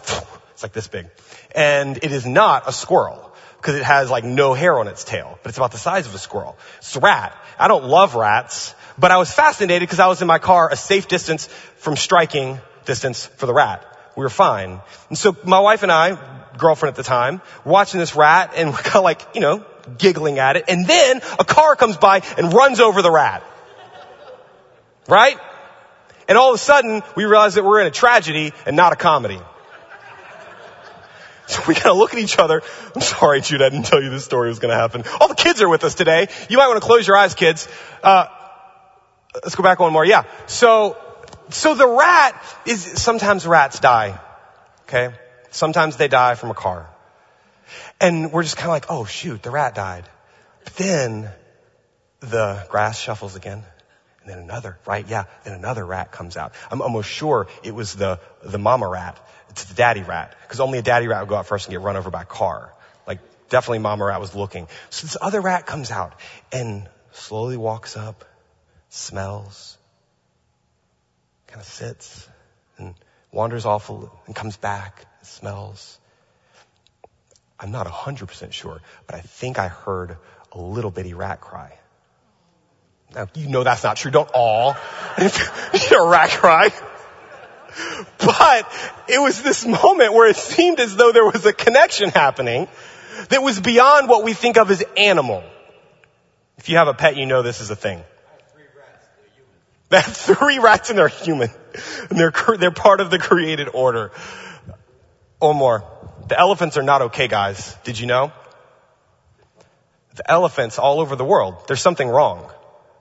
[0.53, 1.09] It's like this big.
[1.55, 5.39] And it is not a squirrel because it has like no hair on its tail,
[5.43, 6.57] but it's about the size of a squirrel.
[6.79, 7.37] It's a rat.
[7.59, 10.77] I don't love rats, but I was fascinated because I was in my car a
[10.77, 13.85] safe distance from striking distance for the rat.
[14.17, 14.81] We were fine.
[15.09, 16.19] And so my wife and I,
[16.57, 19.65] girlfriend at the time, watching this rat and we're kind of like, you know,
[19.99, 20.65] giggling at it.
[20.69, 23.45] And then a car comes by and runs over the rat.
[25.07, 25.39] Right?
[26.29, 28.97] And all of a sudden we realize that we're in a tragedy and not a
[28.97, 29.41] comedy.
[31.51, 32.63] So we of look at each other.
[32.95, 35.05] I'm sorry, Jude, I didn't tell you this story was to happen.
[35.21, 36.29] All the kids are with us today.
[36.49, 37.69] You might want to close your eyes, kids.
[38.03, 38.27] Uh,
[39.35, 40.05] let's go back one more.
[40.05, 40.25] Yeah.
[40.47, 40.97] So,
[41.49, 44.21] so the rat is, sometimes rats die.
[44.83, 45.15] Okay.
[45.51, 46.89] Sometimes they die from a car.
[48.01, 50.09] And we're just kind of like, oh shoot, the rat died.
[50.65, 51.31] But then
[52.21, 53.65] the grass shuffles again.
[54.23, 55.07] And then another, right?
[55.09, 55.25] Yeah.
[55.45, 56.53] Then another rat comes out.
[56.71, 59.19] I'm almost sure it was the, the mama rat
[59.51, 60.35] it's the daddy rat.
[60.43, 62.27] Because only a daddy rat would go out first and get run over by a
[62.27, 62.73] car.
[63.07, 64.69] Like, definitely mama rat was looking.
[64.91, 66.15] So this other rat comes out
[66.53, 68.25] and slowly walks up,
[68.89, 69.77] smells,
[71.49, 72.29] kind of sits
[72.79, 72.95] and
[73.33, 75.99] wanders off and comes back, and smells.
[77.59, 80.17] I'm not 100% sure, but I think I heard
[80.53, 81.77] a little bitty rat cry.
[83.15, 84.11] Now, you know that's not true.
[84.11, 84.73] Don't all.
[85.19, 86.71] hear a rat cry.
[88.19, 88.71] But
[89.09, 92.69] it was this moment where it seemed as though there was a connection happening
[93.29, 95.43] that was beyond what we think of as animal.
[96.59, 98.03] If you have a pet, you know this is a thing.
[99.89, 101.51] They have three rats and they're human.
[102.09, 104.13] And they're, they're part of the created order.
[105.41, 105.85] Or more.
[106.29, 107.77] The elephants are not okay, guys.
[107.85, 108.33] Did you know?
[110.15, 112.51] The elephants all over the world, there's something wrong.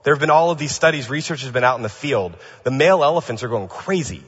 [0.02, 2.34] There have been all of these studies, research has been out in the field.
[2.64, 4.22] The male elephants are going crazy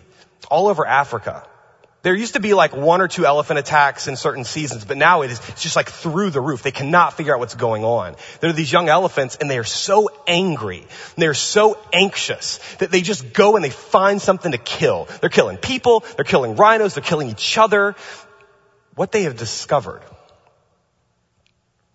[0.46, 1.46] all over Africa.
[2.02, 5.22] There used to be like one or two elephant attacks in certain seasons, but now
[5.22, 6.62] it is it's just like through the roof.
[6.62, 8.16] They cannot figure out what's going on.
[8.40, 12.58] There are these young elephants and they are so angry and they are so anxious
[12.78, 15.06] that they just go and they find something to kill.
[15.20, 17.94] They're killing people, they're killing rhinos, they're killing each other.
[18.96, 20.02] What they have discovered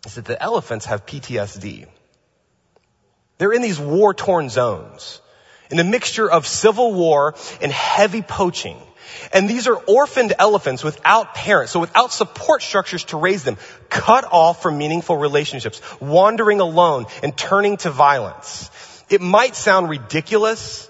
[0.05, 1.85] is that the elephants have PTSD.
[3.39, 5.19] They're in these war torn zones
[5.71, 8.77] in a mixture of civil war and heavy poaching.
[9.33, 13.57] And these are orphaned elephants without parents, so without support structures to raise them,
[13.89, 18.69] cut off from meaningful relationships, wandering alone and turning to violence.
[19.09, 20.89] It might sound ridiculous,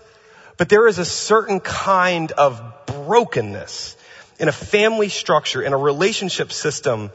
[0.58, 3.96] but there is a certain kind of brokenness
[4.40, 7.12] in a family structure, in a relationship system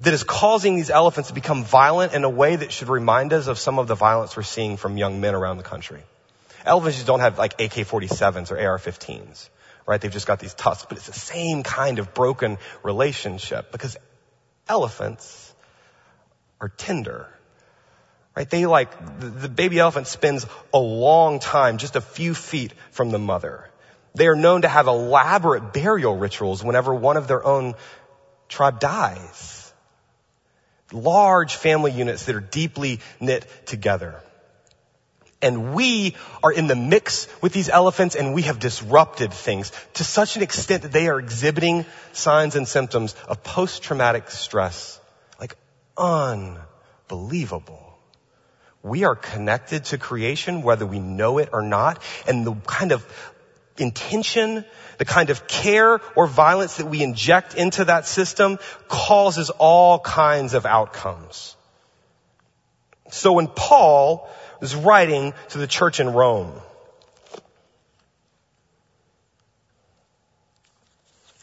[0.00, 3.46] that is causing these elephants to become violent in a way that should remind us
[3.46, 6.02] of some of the violence we're seeing from young men around the country.
[6.64, 9.48] Elephants don't have like AK-47s or AR-15s
[9.86, 10.00] right?
[10.00, 13.96] They've just got these tusks, but it's the same kind of broken relationship because
[14.68, 15.54] elephants
[16.60, 17.28] are tender,
[18.34, 18.48] right?
[18.48, 23.10] They like, the, the baby elephant spends a long time just a few feet from
[23.10, 23.70] the mother.
[24.14, 27.74] They are known to have elaborate burial rituals whenever one of their own
[28.48, 29.72] tribe dies.
[30.92, 34.22] Large family units that are deeply knit together.
[35.44, 40.04] And we are in the mix with these elephants and we have disrupted things to
[40.04, 44.98] such an extent that they are exhibiting signs and symptoms of post-traumatic stress.
[45.38, 45.54] Like
[45.98, 47.98] unbelievable.
[48.82, 52.02] We are connected to creation whether we know it or not.
[52.26, 53.04] And the kind of
[53.76, 54.64] intention,
[54.96, 60.54] the kind of care or violence that we inject into that system causes all kinds
[60.54, 61.54] of outcomes.
[63.10, 64.26] So when Paul
[64.64, 66.52] is writing to the church in Rome.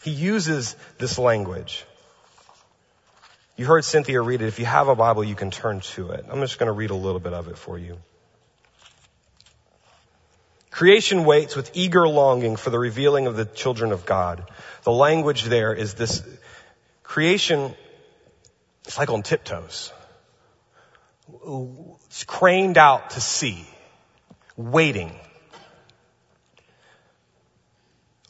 [0.02, 1.84] He uses this language.
[3.56, 4.48] You heard Cynthia read it.
[4.48, 6.26] If you have a Bible, you can turn to it.
[6.28, 7.96] I'm just going to read a little bit of it for you.
[10.72, 14.50] Creation waits with eager longing for the revealing of the children of God.
[14.82, 16.22] The language there is this
[17.04, 17.74] creation,
[18.84, 19.92] it's like on tiptoes
[22.26, 23.66] craned out to see,
[24.56, 25.12] waiting,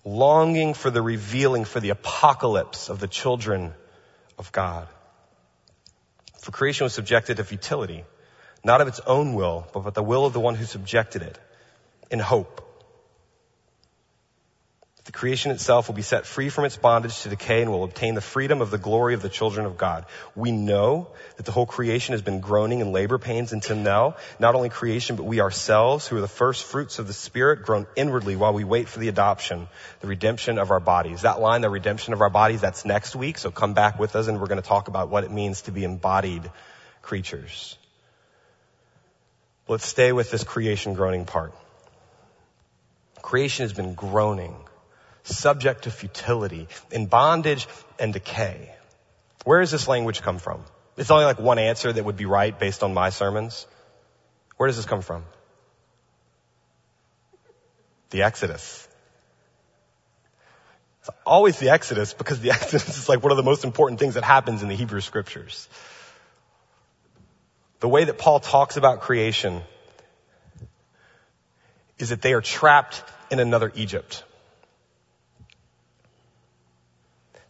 [0.04, 3.74] longing for the revealing, for the apocalypse of the children
[4.38, 4.88] of God.
[6.40, 8.04] For creation was subjected to futility,
[8.64, 11.38] not of its own will, but of the will of the one who subjected it,
[12.10, 12.71] in hope
[15.04, 18.14] the creation itself will be set free from its bondage to decay and will obtain
[18.14, 20.06] the freedom of the glory of the children of God.
[20.36, 24.14] We know that the whole creation has been groaning in labor pains until now.
[24.38, 27.88] Not only creation, but we ourselves, who are the first fruits of the Spirit, groan
[27.96, 29.66] inwardly while we wait for the adoption,
[30.00, 31.22] the redemption of our bodies.
[31.22, 34.28] That line, the redemption of our bodies, that's next week, so come back with us
[34.28, 36.48] and we're going to talk about what it means to be embodied
[37.02, 37.76] creatures.
[39.66, 41.52] Let's stay with this creation groaning part.
[43.20, 44.54] Creation has been groaning
[45.24, 47.66] subject to futility, in bondage
[47.98, 48.74] and decay.
[49.44, 50.64] Where does this language come from?
[50.96, 53.66] It's only like one answer that would be right based on my sermons.
[54.56, 55.24] Where does this come from?
[58.10, 58.86] The Exodus.
[61.00, 64.14] It's always the Exodus because the Exodus is like one of the most important things
[64.14, 65.68] that happens in the Hebrew scriptures.
[67.80, 69.62] The way that Paul talks about creation
[71.98, 74.22] is that they are trapped in another Egypt.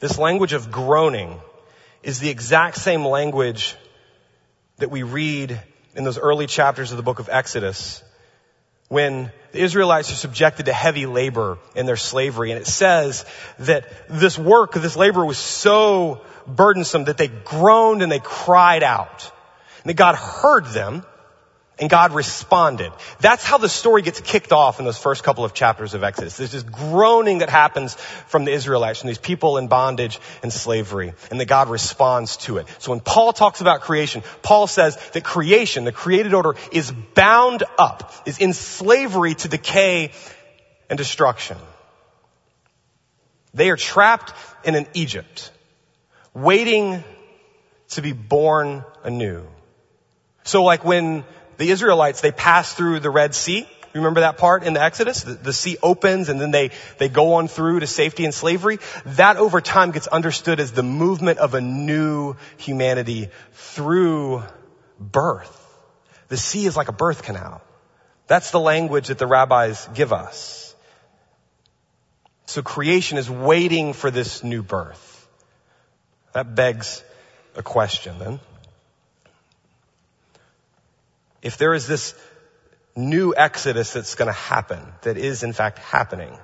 [0.02, 1.40] This language of groaning
[2.02, 3.76] is the exact same language
[4.78, 5.62] that we read
[5.94, 8.02] in those early chapters of the book of Exodus
[8.88, 12.50] when the Israelites are subjected to heavy labor in their slavery.
[12.50, 13.24] And it says
[13.60, 19.30] that this work, this labor was so burdensome that they groaned and they cried out.
[19.84, 21.06] And that God heard them
[21.78, 22.92] and God responded.
[23.20, 26.36] That's how the story gets kicked off in those first couple of chapters of Exodus.
[26.36, 27.94] There's this groaning that happens
[28.26, 32.58] from the Israelites from these people in bondage and slavery and that God responds to
[32.58, 32.66] it.
[32.78, 37.64] So when Paul talks about creation, Paul says that creation, the created order is bound
[37.78, 40.12] up, is in slavery to decay
[40.90, 41.56] and destruction.
[43.54, 44.32] They are trapped
[44.64, 45.50] in an Egypt,
[46.34, 47.02] waiting
[47.90, 49.46] to be born anew.
[50.44, 51.24] So like when
[51.62, 53.68] the Israelites, they pass through the Red Sea.
[53.94, 55.22] Remember that part in the Exodus?
[55.22, 58.80] The, the, sea opens and then they, they go on through to safety and slavery.
[59.04, 64.42] That over time gets understood as the movement of a new humanity through
[64.98, 65.56] birth.
[66.28, 67.62] The sea is like a birth canal.
[68.26, 70.74] That's the language that the rabbis give us.
[72.46, 75.28] So creation is waiting for this new birth.
[76.32, 77.04] That begs
[77.54, 78.40] a question then.
[81.42, 82.14] If there is this
[82.94, 86.36] new exodus that's going to happen, that is in fact happening,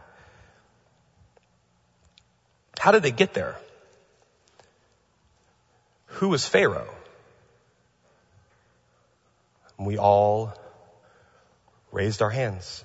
[2.79, 3.57] how did they get there?
[6.07, 6.93] Who was Pharaoh?
[9.79, 10.55] We all
[11.93, 12.85] raised our hands.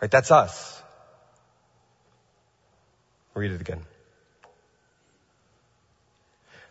[0.00, 0.10] Right?
[0.10, 0.82] That's us.
[3.34, 3.82] Read it again.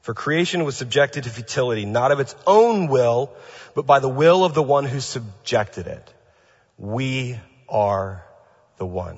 [0.06, 3.32] For creation was subjected to futility, not of its own will,
[3.74, 6.14] but by the will of the one who subjected it.
[6.78, 8.24] We are
[8.78, 9.18] the one.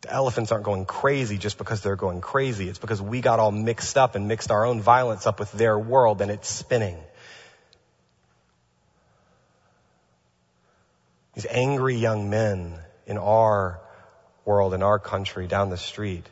[0.00, 2.68] The elephants aren't going crazy just because they're going crazy.
[2.68, 5.78] It's because we got all mixed up and mixed our own violence up with their
[5.78, 6.98] world and it's spinning.
[11.34, 13.80] These angry young men in our
[14.48, 16.24] world, in our country, down the street,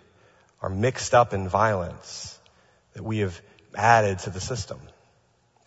[0.63, 2.39] are mixed up in violence
[2.95, 3.39] that we have
[3.75, 4.81] added to the system.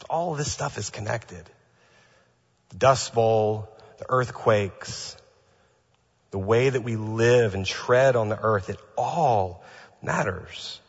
[0.09, 1.43] All this stuff is connected.
[2.69, 5.15] The Dust Bowl, the earthquakes,
[6.31, 9.63] the way that we live and tread on the earth, it all
[10.01, 10.81] matters.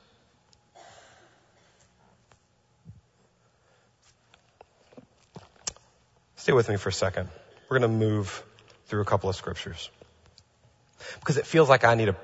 [6.36, 7.28] Stay with me for a second.
[7.68, 8.42] We're going to move
[8.86, 9.90] through a couple of scriptures
[11.20, 12.16] because it feels like I need to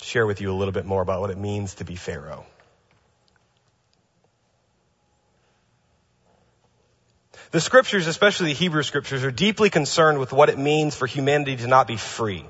[0.00, 2.44] share with you a little bit more about what it means to be Pharaoh.
[7.52, 11.56] The scriptures, especially the Hebrew scriptures, are deeply concerned with what it means for humanity
[11.56, 12.46] to not be free.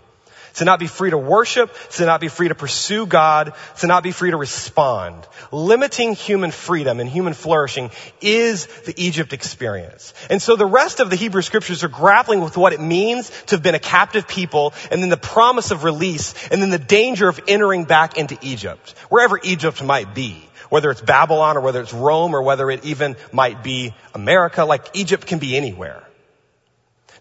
[0.55, 4.03] To not be free to worship, to not be free to pursue God, to not
[4.03, 5.27] be free to respond.
[5.51, 10.15] Limiting human freedom and human flourishing is the Egypt experience.
[10.31, 13.57] And so the rest of the Hebrew scriptures are grappling with what it means to
[13.57, 17.29] have been a captive people and then the promise of release and then the danger
[17.29, 21.93] of entering back into Egypt, wherever Egypt might be whether it's Babylon or whether it's
[21.93, 26.03] Rome or whether it even might be America, like Egypt can be anywhere.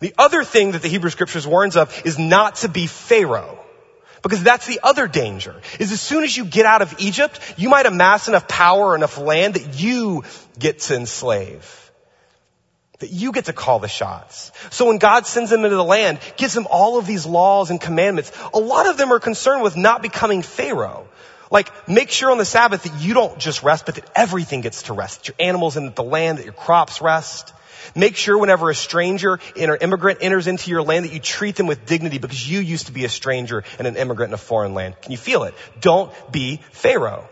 [0.01, 3.59] The other thing that the Hebrew scriptures warns of is not to be Pharaoh.
[4.21, 7.69] Because that's the other danger, is as soon as you get out of Egypt, you
[7.69, 10.23] might amass enough power enough land that you
[10.59, 11.91] get to enslave.
[12.99, 14.51] That you get to call the shots.
[14.69, 17.81] So when God sends them into the land, gives them all of these laws and
[17.81, 21.07] commandments, a lot of them are concerned with not becoming Pharaoh.
[21.51, 24.83] Like, make sure on the Sabbath that you don't just rest, but that everything gets
[24.83, 25.19] to rest.
[25.19, 27.53] That your animals and the land, that your crops rest.
[27.93, 31.57] Make sure whenever a stranger or an immigrant enters into your land that you treat
[31.57, 34.37] them with dignity because you used to be a stranger and an immigrant in a
[34.37, 34.95] foreign land.
[35.01, 35.53] Can you feel it?
[35.81, 37.27] Don't be Pharaoh.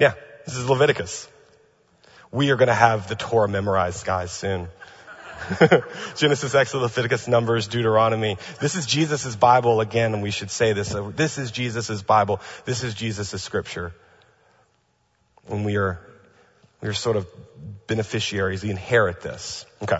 [0.00, 0.14] Yeah,
[0.44, 1.28] this is Leviticus.
[2.32, 4.68] We are going to have the Torah memorized, guys, soon.
[6.16, 8.38] Genesis, Exodus, Leviticus, Numbers, Deuteronomy.
[8.60, 10.94] This is Jesus' Bible again, and we should say this.
[11.16, 12.40] This is Jesus' Bible.
[12.64, 13.92] This is Jesus' scripture.
[15.48, 16.00] And we are,
[16.80, 17.26] we are sort of
[17.86, 18.62] beneficiaries.
[18.62, 19.66] We inherit this.
[19.82, 19.98] Okay.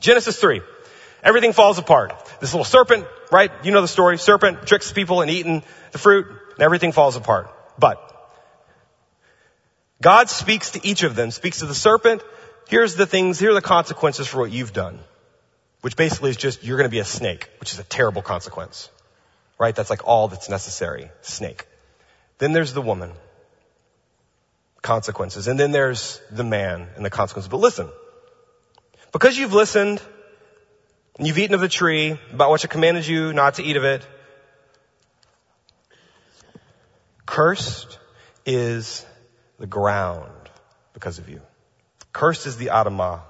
[0.00, 0.60] Genesis 3.
[1.22, 2.12] Everything falls apart.
[2.40, 3.50] This little serpent, right?
[3.62, 4.18] You know the story.
[4.18, 7.50] Serpent tricks people and eating the fruit and everything falls apart.
[7.78, 8.06] But
[10.00, 12.22] God speaks to each of them, speaks to the serpent.
[12.70, 15.00] Here's the things, here are the consequences for what you've done.
[15.80, 18.88] Which basically is just, you're gonna be a snake, which is a terrible consequence.
[19.58, 19.74] Right?
[19.74, 21.10] That's like all that's necessary.
[21.20, 21.66] Snake.
[22.38, 23.10] Then there's the woman
[24.82, 25.48] consequences.
[25.48, 27.48] And then there's the man and the consequences.
[27.48, 27.88] But listen,
[29.10, 30.00] because you've listened
[31.18, 33.82] and you've eaten of the tree about which I commanded you not to eat of
[33.82, 34.06] it,
[37.26, 37.98] cursed
[38.46, 39.04] is
[39.58, 40.30] the ground
[40.94, 41.42] because of you.
[42.12, 43.20] Cursed is the Adamah.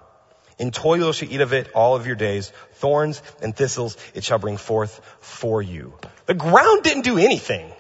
[0.59, 2.53] In toil shall eat of it all of your days.
[2.75, 5.95] Thorns and thistles it shall bring forth for you.
[6.27, 7.71] The ground didn't do anything.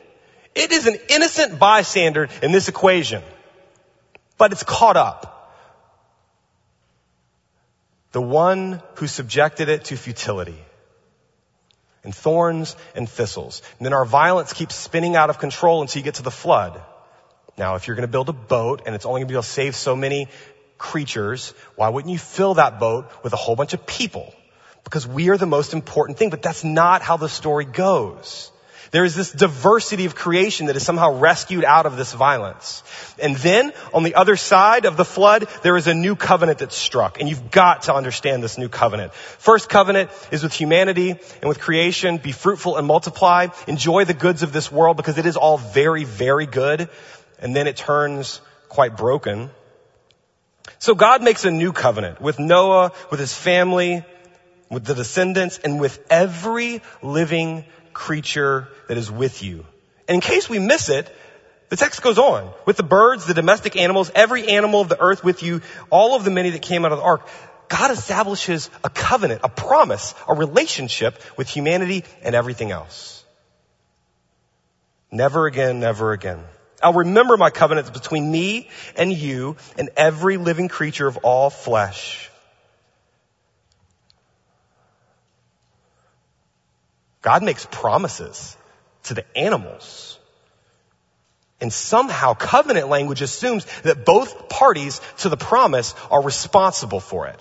[0.55, 3.23] It is an innocent bystander in this equation
[4.41, 5.53] but it's caught up.
[8.13, 10.59] The one who subjected it to futility
[12.03, 13.61] and thorns and thistles.
[13.79, 16.81] And then our violence keeps spinning out of control until you get to the flood.
[17.59, 19.43] Now, if you're going to build a boat and it's only going to be able
[19.43, 20.29] to save so many
[20.81, 24.35] creatures, why wouldn't you fill that boat with a whole bunch of people?
[24.83, 28.51] Because we are the most important thing, but that's not how the story goes.
[28.91, 32.83] There is this diversity of creation that is somehow rescued out of this violence.
[33.23, 36.75] And then on the other side of the flood, there is a new covenant that's
[36.75, 37.21] struck.
[37.21, 39.13] And you've got to understand this new covenant.
[39.15, 42.17] First covenant is with humanity and with creation.
[42.17, 43.49] Be fruitful and multiply.
[43.69, 46.89] Enjoy the goods of this world because it is all very, very good.
[47.39, 49.51] And then it turns quite broken.
[50.79, 54.05] So God makes a new covenant with Noah, with his family,
[54.71, 59.67] with the descendants, and with every living creature that is with you.
[60.09, 61.15] And in case we miss it,
[61.69, 62.53] the text goes on.
[62.67, 66.25] With the birds, the domestic animals, every animal of the earth with you, all of
[66.25, 67.27] the many that came out of the ark.
[67.69, 73.25] God establishes a covenant, a promise, a relationship with humanity and everything else.
[75.13, 76.41] Never again, never again.
[76.83, 82.31] I'll remember my covenants between me and you and every living creature of all flesh.
[87.23, 88.57] God makes promises
[89.05, 90.19] to the animals.
[91.61, 97.39] And somehow covenant language assumes that both parties to the promise are responsible for it.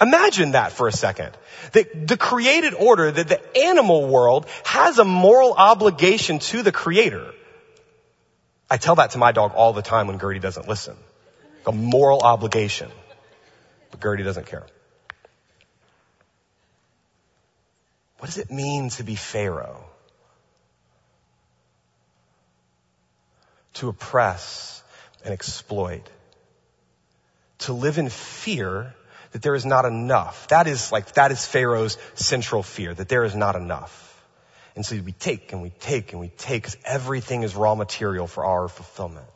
[0.00, 1.30] Imagine that for a second.
[1.72, 7.32] That the created order, that the animal world has a moral obligation to the creator.
[8.70, 10.96] I tell that to my dog all the time when Gertie doesn't listen.
[11.66, 12.90] A moral obligation.
[13.90, 14.66] But Gertie doesn't care.
[18.18, 19.84] What does it mean to be Pharaoh?
[23.74, 24.82] To oppress
[25.24, 26.08] and exploit.
[27.60, 28.94] To live in fear
[29.32, 30.48] that there is not enough.
[30.48, 34.11] That is like, that is Pharaoh's central fear, that there is not enough.
[34.74, 38.26] And so we take and we take and we take because everything is raw material
[38.26, 39.26] for our fulfillment.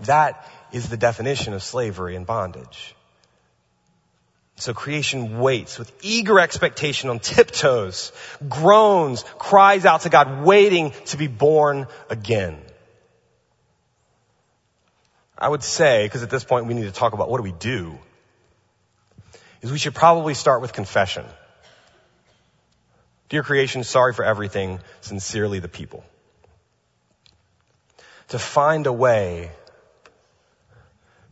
[0.00, 2.94] That is the definition of slavery and bondage.
[4.56, 8.12] So creation waits with eager expectation on tiptoes,
[8.48, 12.58] groans, cries out to God, waiting to be born again.
[15.36, 17.52] I would say, because at this point we need to talk about what do we
[17.52, 17.96] do,
[19.62, 21.24] is we should probably start with confession.
[23.28, 26.04] Dear creation, sorry for everything, sincerely the people.
[28.28, 29.50] To find a way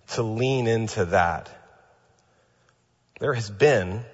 [0.08, 1.50] to lean into that.
[3.18, 4.04] There has been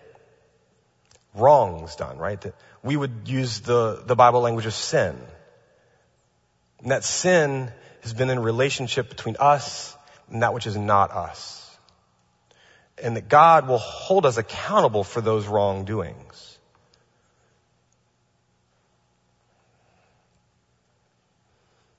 [1.34, 2.44] wrongs done, right?
[2.82, 5.16] We would use the, the Bible language of sin.
[6.80, 7.72] And that sin
[8.02, 9.96] has been in relationship between us
[10.30, 11.58] and that which is not us.
[13.02, 16.51] And that God will hold us accountable for those wrongdoings.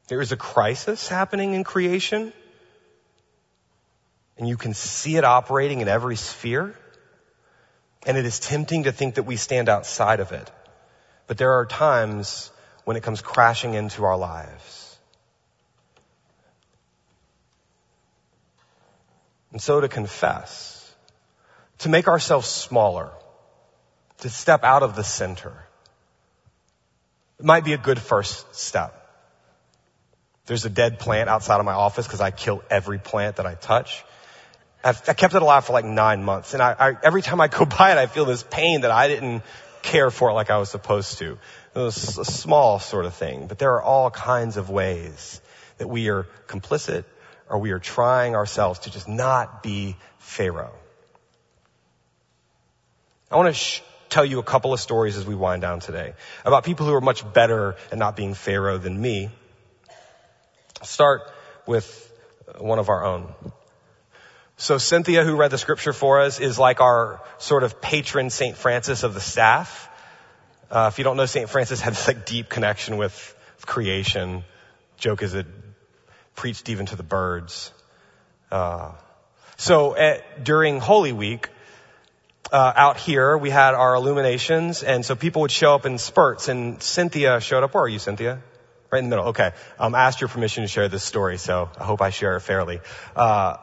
[0.08, 2.34] There is a crisis happening in creation,
[4.38, 6.76] and you can see it operating in every sphere.
[8.06, 10.52] And it is tempting to think that we stand outside of it.
[11.28, 12.52] But there are times
[12.84, 14.98] when it comes crashing into our lives.
[19.54, 20.94] And so to confess,
[21.80, 23.12] to make ourselves smaller,
[24.18, 25.54] to step out of the center,
[27.40, 29.03] it might be a good first step.
[30.46, 33.56] There's a dead plant outside of my office because I kill every plant that I
[33.56, 34.04] touch.
[34.84, 37.48] I've, i kept it alive for like nine months, and I, I, every time I
[37.48, 39.44] go by it, I feel this pain that I didn't
[39.82, 41.38] care for it like I was supposed to.
[41.76, 45.42] It was a small sort of thing, but there are all kinds of ways
[45.78, 47.06] that we are complicit
[47.50, 50.74] or we are trying ourselves to just not be Pharaoh.
[53.32, 56.14] I want to sh- tell you a couple of stories as we wind down today
[56.46, 59.32] about people who are much better at not being Pharaoh than me
[60.84, 61.22] start
[61.66, 62.12] with
[62.58, 63.34] one of our own.
[64.58, 68.56] So Cynthia, who read the scripture for us, is like our sort of patron St.
[68.56, 69.90] Francis of the staff.
[70.70, 71.50] Uh, if you don't know, St.
[71.50, 74.44] Francis had this like deep connection with creation.
[74.98, 75.48] Joke is it
[76.36, 77.72] preached even to the birds.
[78.52, 78.92] Uh,
[79.58, 81.50] so at, during Holy Week,
[82.52, 86.50] uh, out here, we had our illuminations, and so people would show up in spurts.
[86.50, 87.74] And Cynthia showed up.
[87.74, 88.42] Where are you, Cynthia?
[88.94, 89.30] Right in the middle.
[89.30, 89.54] Okay.
[89.80, 92.42] Um, I asked your permission to share this story, so I hope I share it
[92.42, 92.80] fairly.
[93.16, 93.58] Uh,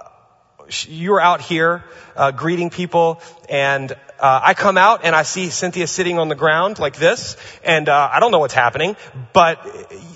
[0.88, 1.84] you were out here
[2.16, 6.34] uh, greeting people, and uh, I come out and I see Cynthia sitting on the
[6.34, 8.96] ground like this, and uh, I don't know what's happening,
[9.32, 9.64] but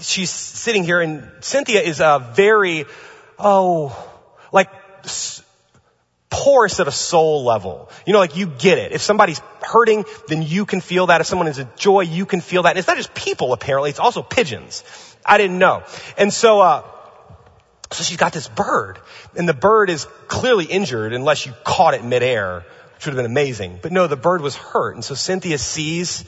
[0.00, 2.84] she's sitting here, and Cynthia is a very,
[3.38, 3.96] oh,
[4.50, 4.68] like
[6.34, 7.88] porous at a soul level.
[8.06, 8.90] You know, like you get it.
[8.92, 11.20] If somebody's hurting, then you can feel that.
[11.20, 12.70] If someone is a joy, you can feel that.
[12.70, 14.82] And it's not just people apparently, it's also pigeons.
[15.24, 15.84] I didn't know.
[16.18, 16.82] And so, uh,
[17.92, 18.98] so she's got this bird,
[19.36, 22.64] and the bird is clearly injured unless you caught it midair,
[22.96, 23.78] which would have been amazing.
[23.80, 24.96] But no, the bird was hurt.
[24.96, 26.24] And so Cynthia sees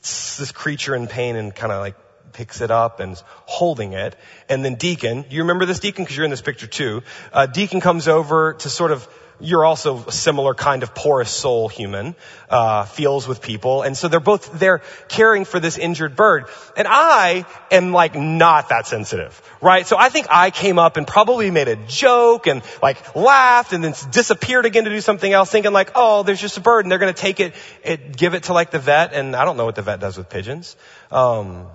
[0.00, 1.96] this creature in pain and kind of like
[2.32, 4.16] picks it up and holding it.
[4.48, 7.02] And then Deacon, you remember this Deacon because you're in this picture too.
[7.32, 9.06] Uh, Deacon comes over to sort of
[9.40, 12.14] you're also a similar kind of porous soul human,
[12.48, 13.82] uh, feels with people.
[13.82, 16.46] And so they're both there caring for this injured bird.
[16.76, 19.86] And I am like not that sensitive, right?
[19.86, 23.82] So I think I came up and probably made a joke and like laughed and
[23.82, 26.92] then disappeared again to do something else thinking like, oh, there's just a bird and
[26.92, 27.54] they're going to take it,
[27.84, 29.12] it, give it to like the vet.
[29.12, 30.76] And I don't know what the vet does with pigeons.
[31.10, 31.66] Um,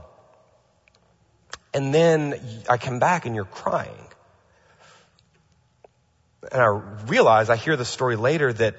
[1.74, 2.39] and then
[2.70, 4.07] I come back and you're crying
[6.51, 6.67] and I
[7.07, 8.75] realize, I hear the story later that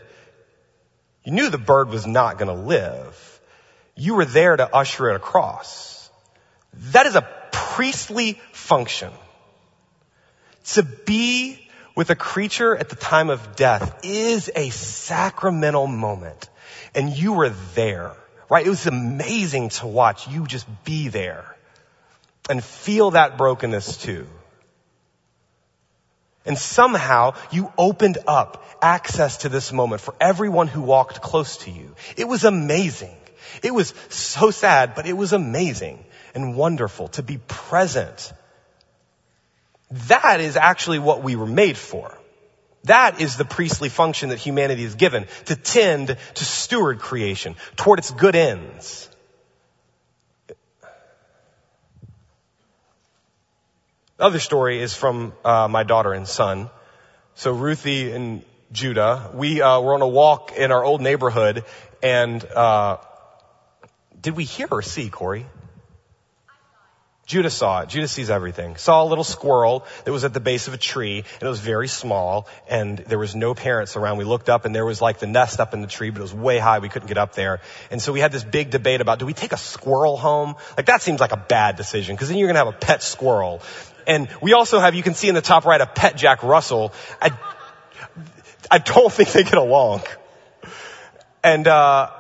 [1.25, 3.41] you knew the bird was not going to live.
[3.97, 6.09] You were there to usher it across.
[6.93, 9.13] That is a priestly function.
[10.73, 16.49] To be with a creature at the time of death is a sacramental moment.
[16.95, 18.13] And you were there,
[18.49, 18.65] right?
[18.65, 21.57] It was amazing to watch you just be there
[22.49, 24.27] and feel that brokenness too.
[26.49, 31.71] And somehow you opened up access to this moment for everyone who walked close to
[31.71, 31.95] you.
[32.17, 33.17] It was amazing.
[33.63, 38.33] It was so sad, but it was amazing and wonderful to be present.
[40.09, 42.17] That is actually what we were made for.
[42.85, 47.99] That is the priestly function that humanity is given, to tend to steward creation toward
[47.99, 49.11] its good ends.
[54.19, 56.71] The other story is from uh, my daughter and son.
[57.37, 61.65] So Ruthie and Judah, we uh, were on a walk in our old neighborhood,
[62.03, 62.97] and uh,
[64.21, 65.47] did we hear or see Corey?
[67.27, 67.91] Judah saw it.
[67.91, 68.77] Judah sees everything.
[68.77, 71.61] Saw a little squirrel that was at the base of a tree, and it was
[71.61, 74.17] very small, and there was no parents around.
[74.17, 76.23] We looked up, and there was like the nest up in the tree, but it
[76.23, 76.81] was way high.
[76.81, 77.61] We couldn't get up there.
[77.93, 80.57] And so we had this big debate about, do we take a squirrel home?
[80.77, 83.63] Like that seems like a bad decision, because then you're gonna have a pet squirrel.
[84.09, 86.95] And we also have, you can see in the top right, a pet Jack Russell.
[87.21, 87.31] I,
[88.71, 90.03] I don't think they get along.
[91.45, 92.11] And, uh,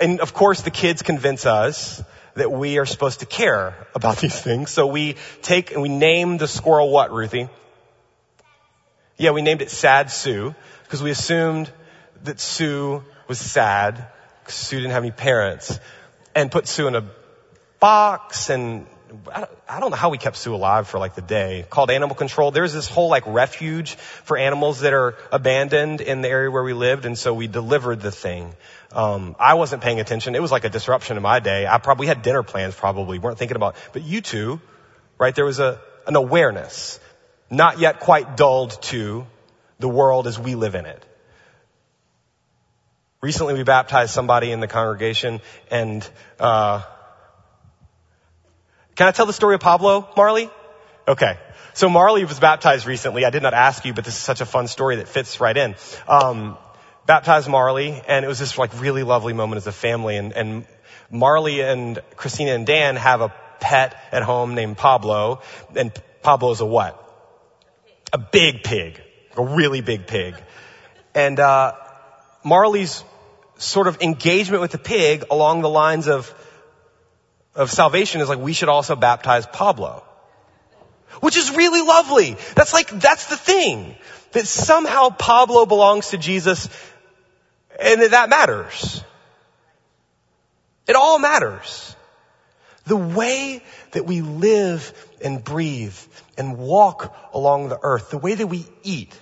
[0.00, 2.02] and of course the kids convince us
[2.34, 4.72] that we are supposed to care about these things.
[4.72, 7.48] So we take and we name the squirrel what, Ruthie?
[9.16, 11.70] Yeah, we named it Sad Sue because we assumed
[12.24, 14.08] that Sue was sad
[14.40, 15.78] because Sue didn't have any parents
[16.34, 17.04] and put Sue in a
[17.78, 18.86] box and
[19.68, 21.64] I don't know how we kept Sue alive for like the day.
[21.68, 22.50] Called animal control.
[22.50, 26.72] There's this whole like refuge for animals that are abandoned in the area where we
[26.72, 28.54] lived, and so we delivered the thing.
[28.92, 30.34] Um, I wasn't paying attention.
[30.34, 31.66] It was like a disruption in my day.
[31.66, 32.74] I probably had dinner plans.
[32.74, 33.76] Probably weren't thinking about.
[33.92, 34.60] But you two,
[35.18, 35.34] right?
[35.34, 37.00] There was a an awareness,
[37.50, 39.26] not yet quite dulled to
[39.78, 41.04] the world as we live in it.
[43.20, 45.40] Recently, we baptized somebody in the congregation,
[45.70, 46.08] and.
[46.38, 46.82] Uh,
[48.98, 50.50] can I tell the story of Pablo, Marley?
[51.06, 51.38] Okay.
[51.72, 53.24] So Marley was baptized recently.
[53.24, 55.56] I did not ask you, but this is such a fun story that fits right
[55.56, 55.76] in.
[56.08, 56.58] Um,
[57.06, 60.16] baptized Marley, and it was this like really lovely moment as a family.
[60.16, 60.66] And, and
[61.12, 65.42] Marley and Christina and Dan have a pet at home named Pablo,
[65.76, 65.92] and
[66.22, 67.00] Pablo is a what?
[68.12, 69.00] A big pig,
[69.36, 70.34] a really big pig.
[71.14, 71.74] And uh,
[72.42, 73.04] Marley's
[73.58, 76.34] sort of engagement with the pig along the lines of
[77.54, 80.04] of salvation is like we should also baptize Pablo.
[81.20, 82.36] Which is really lovely.
[82.54, 83.96] That's like, that's the thing.
[84.32, 86.68] That somehow Pablo belongs to Jesus
[87.78, 89.02] and that, that matters.
[90.86, 91.94] It all matters.
[92.86, 94.92] The way that we live
[95.22, 95.96] and breathe
[96.36, 99.18] and walk along the earth, the way that we eat,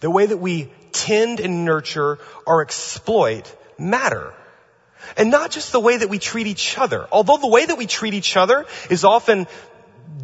[0.00, 4.34] the way that we tend and nurture or exploit matter.
[5.16, 7.06] And not just the way that we treat each other.
[7.12, 9.46] Although the way that we treat each other is often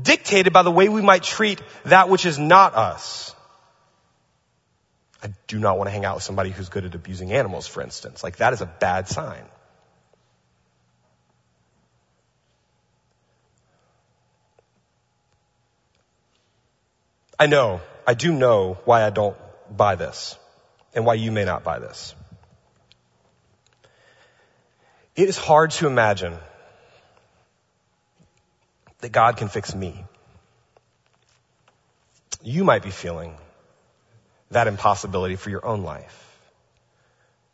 [0.02, 3.34] dictated by the way we might treat that which is not us.
[5.22, 7.82] I do not want to hang out with somebody who's good at abusing animals, for
[7.82, 8.22] instance.
[8.22, 9.44] Like that is a bad sign.
[17.38, 19.36] I know, I do know why I don't
[19.74, 20.36] buy this
[20.94, 22.14] and why you may not buy this.
[25.16, 26.36] It is hard to imagine
[28.98, 30.04] that God can fix me.
[32.42, 33.36] You might be feeling
[34.50, 36.20] that impossibility for your own life.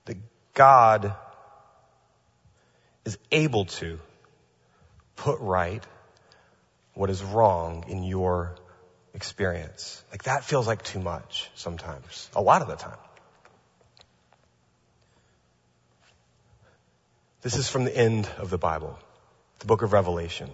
[0.06, 0.16] That
[0.54, 1.14] God
[3.04, 3.98] is able to
[5.16, 5.84] put right
[6.94, 8.56] what is wrong in your
[9.14, 10.02] experience.
[10.11, 12.98] Like that feels like too much sometimes, a lot of the time.
[17.43, 18.99] This is from the end of the Bible.
[19.61, 20.51] the book of Revelation.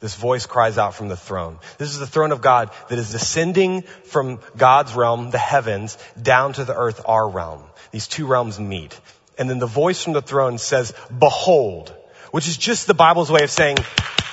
[0.00, 1.58] This voice cries out from the throne.
[1.78, 6.52] This is the throne of God that is descending from God's realm, the heavens, down
[6.54, 7.62] to the earth, our realm.
[7.92, 8.98] These two realms meet.
[9.38, 11.94] And then the voice from the throne says, behold,
[12.30, 13.78] which is just the Bible's way of saying,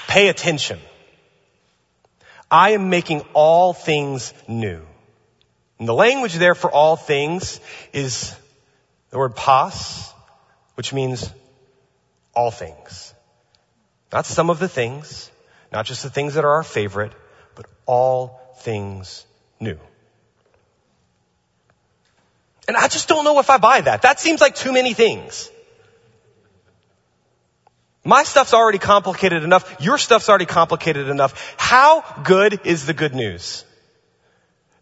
[0.07, 0.79] pay attention.
[2.51, 4.81] I am making all things new.
[5.79, 7.59] And the language there for all things
[7.93, 8.35] is
[9.11, 10.12] the word pas,
[10.75, 11.29] which means
[12.35, 13.13] all things.
[14.11, 15.31] Not some of the things,
[15.71, 17.13] not just the things that are our favorite,
[17.55, 19.25] but all things
[19.59, 19.77] new.
[22.67, 24.03] And I just don't know if I buy that.
[24.03, 25.49] That seems like too many things.
[28.05, 29.77] My stuff's already complicated enough.
[29.79, 31.55] Your stuff's already complicated enough.
[31.57, 33.65] How good is the good news?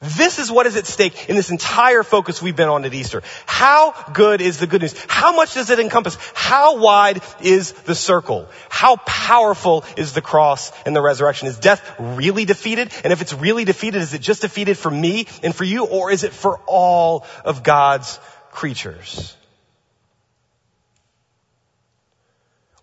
[0.01, 3.21] This is what is at stake in this entire focus we've been on at Easter.
[3.45, 4.95] How good is the good news?
[5.07, 6.17] How much does it encompass?
[6.33, 8.49] How wide is the circle?
[8.69, 11.47] How powerful is the cross and the resurrection?
[11.47, 12.91] Is death really defeated?
[13.03, 16.09] And if it's really defeated, is it just defeated for me and for you, or
[16.09, 19.35] is it for all of God's creatures?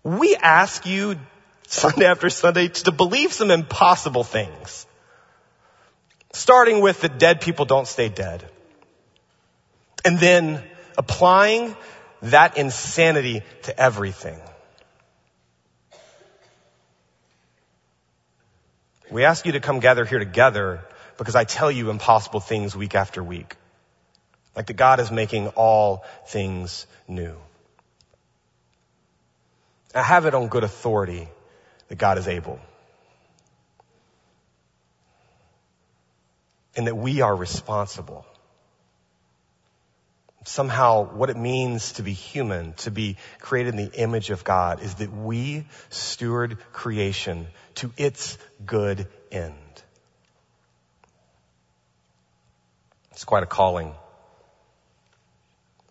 [0.03, 1.17] We ask you
[1.67, 4.85] Sunday after Sunday to believe some impossible things.
[6.33, 8.47] Starting with that dead people don't stay dead.
[10.05, 10.63] And then
[10.97, 11.75] applying
[12.21, 14.39] that insanity to everything.
[19.11, 20.81] We ask you to come gather here together
[21.17, 23.55] because I tell you impossible things week after week.
[24.55, 27.35] Like that God is making all things new.
[29.95, 31.27] I have it on good authority
[31.87, 32.59] that God is able.
[36.79, 38.25] And that we are responsible.
[40.45, 44.81] Somehow what it means to be human, to be created in the image of God
[44.81, 49.83] is that we steward creation to its good end.
[53.11, 53.93] It's quite a calling.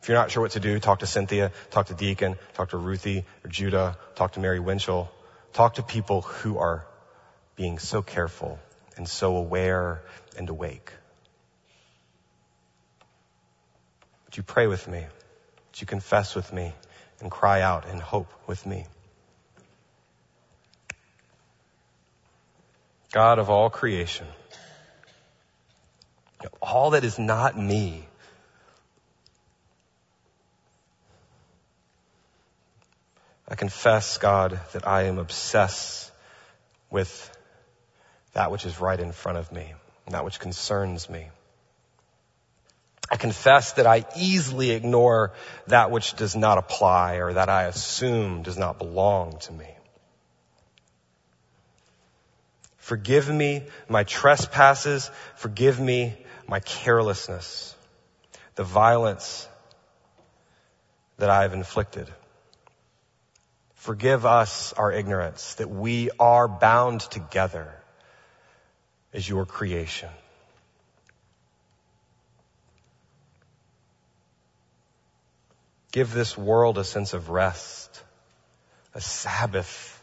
[0.01, 2.79] If you're not sure what to do, talk to Cynthia, talk to Deacon, talk to
[2.79, 5.13] Ruthie or Judah, talk to Mary Winchell.
[5.53, 6.87] Talk to people who are
[7.57, 8.59] being so careful
[8.99, 10.03] and so aware
[10.37, 10.93] and awake.
[14.27, 14.99] Would you pray with me?
[15.01, 16.75] Would you confess with me
[17.21, 18.85] and cry out in hope with me?
[23.11, 24.27] God of all creation,
[26.61, 28.07] all that is not me,
[33.51, 36.13] I confess, God, that I am obsessed
[36.91, 37.38] with
[38.39, 39.75] that which is right in front of me
[40.13, 41.29] that which concerns me.
[43.11, 45.33] I confess that I easily ignore
[45.67, 49.67] that which does not apply or that I assume does not belong to me.
[52.77, 55.11] Forgive me my trespasses.
[55.35, 56.17] Forgive me
[56.47, 57.75] my carelessness,
[58.55, 59.49] the violence
[61.19, 62.09] that I have inflicted.
[63.75, 67.75] Forgive us our ignorance that we are bound together
[69.13, 70.11] as your creation.
[75.93, 78.03] Give this world a sense of rest,
[78.95, 80.03] a Sabbath.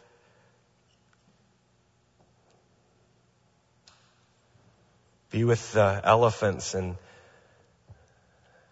[5.30, 6.96] Be with the elephants and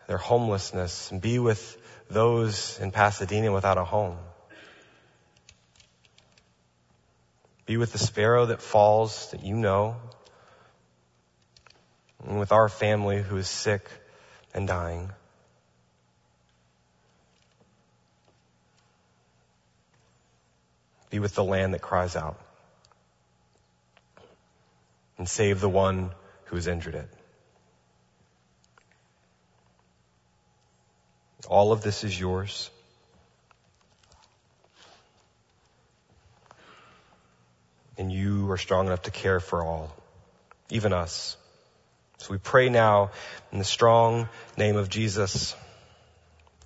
[0.06, 1.80] their homelessness be with
[2.10, 4.18] those in Pasadena without a home.
[7.66, 9.96] Be with the sparrow that falls that you know
[12.26, 13.88] and with our family who is sick
[14.54, 15.10] and dying.
[21.10, 22.40] Be with the land that cries out
[25.18, 26.10] and save the one
[26.46, 27.08] who has injured it.
[31.46, 32.70] All of this is yours.
[37.96, 39.94] And you are strong enough to care for all,
[40.70, 41.36] even us.
[42.24, 43.10] So we pray now
[43.52, 45.54] in the strong name of Jesus.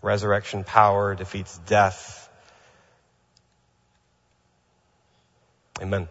[0.00, 2.30] Resurrection power defeats death.
[5.82, 6.06] Amen.